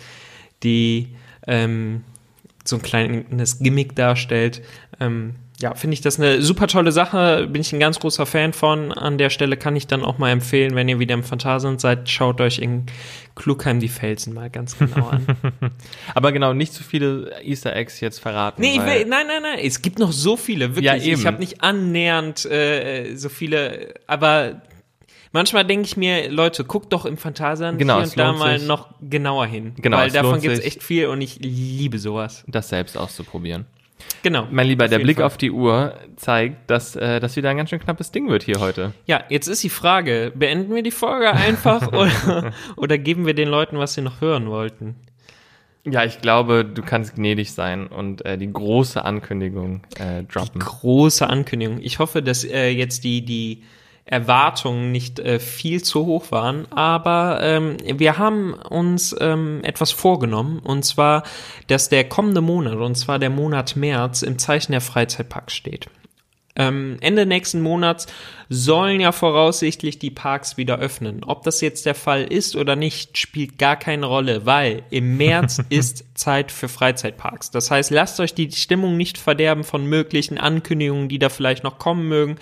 [0.62, 1.16] die
[1.48, 2.04] ähm,
[2.64, 4.62] so ein kleines Gimmick darstellt,
[5.00, 7.48] ähm, ja, finde ich das eine super tolle Sache.
[7.48, 8.92] Bin ich ein ganz großer Fan von.
[8.92, 12.10] An der Stelle kann ich dann auch mal empfehlen, wenn ihr wieder im Phantasialand seid,
[12.10, 12.86] schaut euch in
[13.36, 15.26] Klugheim die Felsen mal ganz genau an.
[16.16, 18.62] Aber genau, nicht zu viele Easter Eggs jetzt verraten.
[18.62, 19.60] Nee, will, nein, nein, nein.
[19.64, 20.86] Es gibt noch so viele, wirklich.
[20.86, 21.20] Ja, eben.
[21.20, 24.62] Ich habe nicht annähernd äh, so viele, aber
[25.32, 28.58] manchmal denke ich mir, Leute, guckt doch im Phantasialand Genau, hier es und da mal
[28.60, 28.68] sich.
[28.68, 29.74] noch genauer hin.
[29.78, 30.66] Genau, Weil es davon gibt's sich.
[30.68, 32.44] echt viel und ich liebe sowas.
[32.48, 33.66] das selbst auszuprobieren.
[34.24, 34.48] Genau.
[34.50, 35.26] Mein Lieber, der Blick Fall.
[35.26, 38.60] auf die Uhr zeigt, dass äh, das wieder ein ganz schön knappes Ding wird hier
[38.60, 38.94] heute.
[39.06, 43.50] Ja, jetzt ist die Frage, beenden wir die Folge einfach oder, oder geben wir den
[43.50, 44.96] Leuten, was sie noch hören wollten?
[45.86, 50.62] Ja, ich glaube, du kannst gnädig sein und äh, die große Ankündigung äh, droppen.
[50.62, 51.80] große Ankündigung.
[51.82, 53.64] Ich hoffe, dass äh, jetzt die, die
[54.06, 60.60] Erwartungen nicht äh, viel zu hoch waren, aber ähm, wir haben uns ähm, etwas vorgenommen
[60.60, 61.24] und zwar,
[61.68, 65.88] dass der kommende Monat, und zwar der Monat März, im Zeichen der Freizeitparks steht.
[66.56, 68.06] Ähm, Ende nächsten Monats
[68.48, 71.24] sollen ja voraussichtlich die Parks wieder öffnen.
[71.24, 75.62] Ob das jetzt der Fall ist oder nicht, spielt gar keine Rolle, weil im März
[75.70, 77.50] ist Zeit für Freizeitparks.
[77.50, 81.80] Das heißt, lasst euch die Stimmung nicht verderben von möglichen Ankündigungen, die da vielleicht noch
[81.80, 82.38] kommen mögen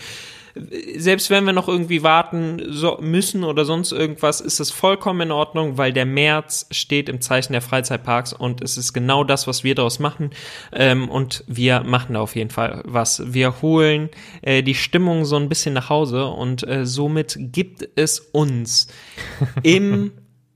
[0.98, 5.32] selbst wenn wir noch irgendwie warten so, müssen oder sonst irgendwas, ist es vollkommen in
[5.32, 9.64] Ordnung, weil der März steht im Zeichen der Freizeitparks und es ist genau das, was
[9.64, 10.32] wir daraus machen.
[10.74, 13.34] Ähm, und wir machen da auf jeden Fall was.
[13.34, 14.10] Wir holen
[14.42, 18.88] äh, die Stimmung so ein bisschen nach Hause und äh, somit gibt es uns
[19.64, 20.12] im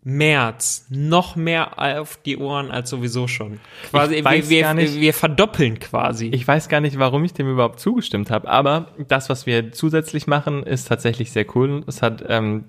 [0.07, 3.59] März noch mehr auf die Ohren als sowieso schon.
[3.89, 6.27] Quasi, Ich weiß wir, gar wir, nicht- wir verdoppeln quasi.
[6.27, 10.27] Ich weiß gar nicht, warum ich dem überhaupt zugestimmt habe, aber das, was wir zusätzlich
[10.27, 11.83] machen, ist tatsächlich sehr cool.
[11.87, 12.65] Es hat ähm,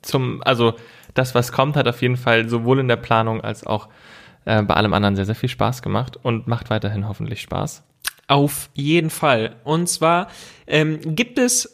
[0.00, 0.72] zum, also
[1.12, 3.88] das, was kommt, hat auf jeden Fall sowohl in der Planung als auch
[4.46, 7.82] äh, bei allem anderen sehr, sehr viel Spaß gemacht und macht weiterhin hoffentlich Spaß.
[8.26, 9.56] Auf jeden Fall.
[9.64, 10.28] Und zwar
[10.66, 11.73] ähm, gibt es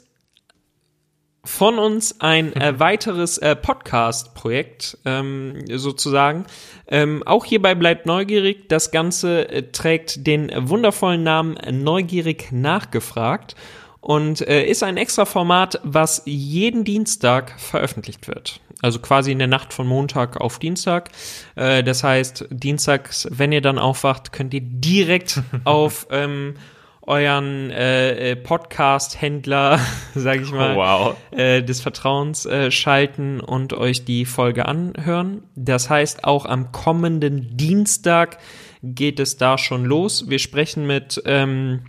[1.45, 6.45] von uns ein äh, weiteres äh, Podcast-Projekt ähm, sozusagen.
[6.87, 8.69] Ähm, auch hierbei bleibt neugierig.
[8.69, 13.57] Das Ganze äh, trägt den wundervollen Namen Neugierig nachgefragt.
[14.01, 18.61] und äh, ist ein extra Format, was jeden Dienstag veröffentlicht wird.
[18.83, 21.11] Also quasi in der Nacht von Montag auf Dienstag.
[21.55, 26.55] Äh, das heißt, dienstags, wenn ihr dann aufwacht, könnt ihr direkt auf ähm,
[27.11, 29.81] euren äh, äh, Podcast-Händler,
[30.15, 31.17] sage ich mal, Oh, wow.
[31.33, 35.43] äh, des Vertrauens äh, schalten und euch die Folge anhören.
[35.57, 38.39] Das heißt, auch am kommenden Dienstag
[38.83, 40.31] geht es da schon los.
[40.31, 41.81] Wir sprechen mit, ähm,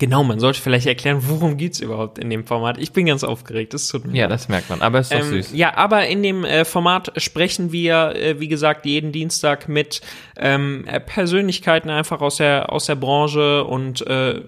[0.00, 2.78] genau, man sollte vielleicht erklären, worum geht's überhaupt in dem Format.
[2.78, 4.82] Ich bin ganz aufgeregt, das tut mir Ja, das merkt man.
[4.82, 5.52] Aber ist doch Ähm, süß.
[5.52, 10.00] ja, aber in dem äh, Format sprechen wir, äh, wie gesagt, jeden Dienstag mit
[10.36, 14.42] ähm, äh, Persönlichkeiten einfach aus der, aus der Branche und äh,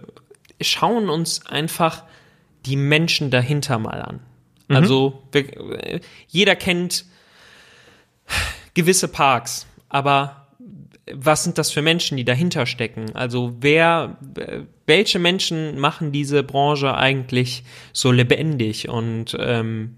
[0.61, 2.03] schauen uns einfach
[2.66, 4.20] die Menschen dahinter mal an.
[4.68, 7.05] Also wir, äh, jeder kennt
[8.72, 10.41] gewisse Parks, aber
[11.14, 13.14] was sind das für Menschen, die dahinter stecken?
[13.14, 14.18] Also wer,
[14.86, 18.88] welche Menschen machen diese Branche eigentlich so lebendig?
[18.88, 19.96] Und ähm,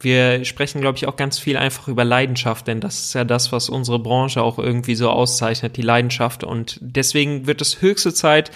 [0.00, 3.52] wir sprechen, glaube ich, auch ganz viel einfach über Leidenschaft, denn das ist ja das,
[3.52, 6.44] was unsere Branche auch irgendwie so auszeichnet, die Leidenschaft.
[6.44, 8.50] Und deswegen wird es höchste Zeit,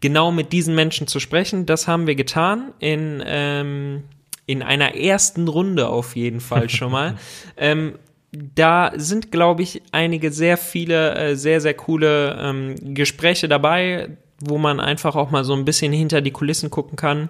[0.00, 1.66] genau mit diesen Menschen zu sprechen.
[1.66, 4.02] Das haben wir getan in, ähm,
[4.46, 7.16] in einer ersten Runde auf jeden Fall schon mal.
[7.56, 7.94] ähm,
[8.32, 14.58] da sind, glaube ich, einige sehr viele, äh, sehr, sehr coole ähm, Gespräche dabei, wo
[14.58, 17.28] man einfach auch mal so ein bisschen hinter die Kulissen gucken kann.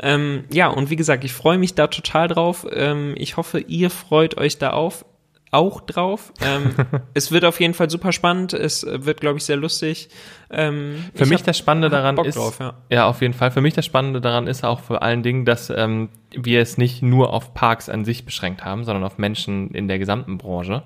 [0.00, 2.66] Ähm, ja, und wie gesagt, ich freue mich da total drauf.
[2.70, 5.04] Ähm, ich hoffe, ihr freut euch da auf.
[5.52, 6.32] Auch drauf.
[6.40, 6.74] Ähm,
[7.14, 8.54] es wird auf jeden Fall super spannend.
[8.54, 10.08] Es wird, glaube ich, sehr lustig.
[10.50, 12.74] Ähm, Für ich mich hab- das Spannende daran Bock ist, drauf, ja.
[12.88, 13.06] ja.
[13.06, 13.50] auf jeden Fall.
[13.50, 17.02] Für mich das Spannende daran ist auch vor allen Dingen, dass ähm, wir es nicht
[17.02, 20.82] nur auf Parks an sich beschränkt haben, sondern auf Menschen in der gesamten Branche.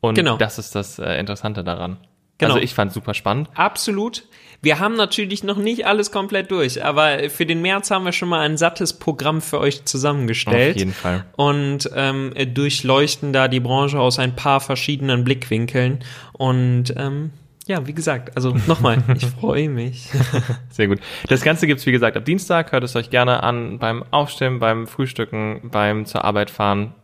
[0.00, 0.36] Und Genau.
[0.36, 1.96] das ist das äh, Interessante daran.
[2.38, 2.54] Genau.
[2.54, 3.48] Also ich fand super spannend.
[3.54, 4.24] Absolut.
[4.64, 8.30] Wir haben natürlich noch nicht alles komplett durch, aber für den März haben wir schon
[8.30, 10.74] mal ein sattes Programm für euch zusammengestellt.
[10.74, 11.24] Auf jeden Fall.
[11.36, 16.00] Und ähm, durchleuchten da die Branche aus ein paar verschiedenen Blickwinkeln.
[16.32, 17.30] Und ähm,
[17.66, 20.08] ja, wie gesagt, also nochmal, ich freue mich.
[20.70, 21.00] Sehr gut.
[21.28, 22.72] Das Ganze gibt's wie gesagt, ab Dienstag.
[22.72, 26.94] Hört es euch gerne an beim Aufstehen, beim Frühstücken, beim zur Arbeit fahren,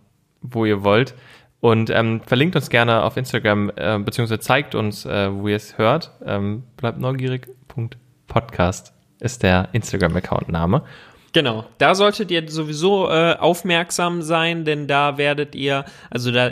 [0.43, 1.15] wo ihr wollt.
[1.61, 5.77] Und ähm, verlinkt uns gerne auf Instagram, äh, beziehungsweise zeigt uns, äh, wo ihr es
[5.77, 6.13] hört.
[6.25, 10.83] Ähm, bleibt neugierig.podcast ist der Instagram-Account-Name.
[11.33, 16.51] Genau, da solltet ihr sowieso äh, aufmerksam sein, denn da werdet ihr, also da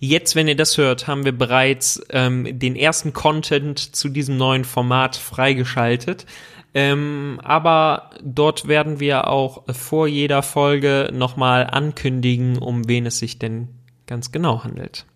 [0.00, 4.64] jetzt, wenn ihr das hört, haben wir bereits ähm, den ersten Content zu diesem neuen
[4.64, 6.26] Format freigeschaltet.
[6.74, 13.38] Ähm, aber dort werden wir auch vor jeder Folge nochmal ankündigen, um wen es sich
[13.38, 13.68] denn
[14.10, 15.06] ganz genau handelt.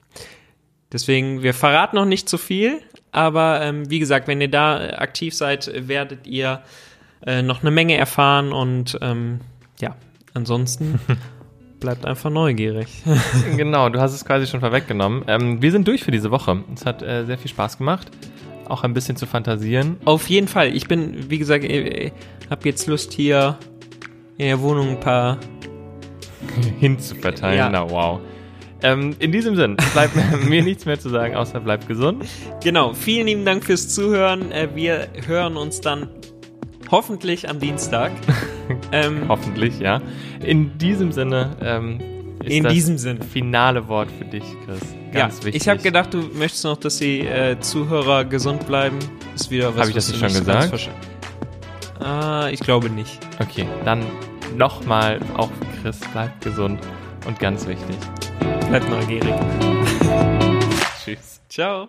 [0.93, 2.81] Deswegen, wir verraten noch nicht zu viel,
[3.11, 6.63] aber ähm, wie gesagt, wenn ihr da äh, aktiv seid, werdet ihr
[7.27, 9.41] äh, noch eine Menge erfahren und ähm,
[9.81, 9.97] ja,
[10.33, 11.01] ansonsten
[11.81, 13.03] bleibt einfach neugierig.
[13.57, 15.25] genau, du hast es quasi schon vorweggenommen.
[15.27, 16.63] Ähm, wir sind durch für diese Woche.
[16.73, 18.09] Es hat äh, sehr viel Spaß gemacht.
[18.69, 19.97] Auch ein bisschen zu fantasieren.
[20.05, 22.13] Auf jeden Fall, ich bin, wie gesagt, ich, ich
[22.49, 23.59] habe jetzt Lust hier
[24.39, 25.39] in der Wohnung ein paar.
[26.79, 27.59] hinzuverteilen.
[27.59, 27.69] Ja.
[27.69, 28.21] Na wow.
[28.85, 30.15] Ähm, in diesem Sinn, bleibt
[30.45, 32.23] mir nichts mehr zu sagen, außer bleibt gesund.
[32.63, 34.53] Genau, vielen lieben Dank fürs Zuhören.
[34.53, 36.11] Äh, wir hören uns dann
[36.91, 38.13] hoffentlich am Dienstag.
[38.93, 40.03] ähm, Hoffentlich, ja.
[40.45, 41.99] In diesem Sinne ähm,
[42.43, 43.25] ist in das diesem Sinne.
[43.25, 44.81] finale Wort für dich, Chris.
[45.15, 45.63] Ja, Ganz wichtig.
[45.63, 48.99] ich habe gedacht, du möchtest noch, dass die äh, Zuhörer gesund bleiben.
[49.35, 49.81] Ist wieder was.
[49.81, 50.91] Hab ich das nicht schon gesagt?
[52.01, 53.19] Ah, ich glaube nicht.
[53.41, 54.05] Okay, dann
[54.59, 56.81] nochmal auch Chris, bleibt gesund
[57.27, 57.97] und ganz wichtig.
[58.69, 59.35] Bleib neugierig.
[61.05, 61.41] Tschüss.
[61.49, 61.89] Ciao.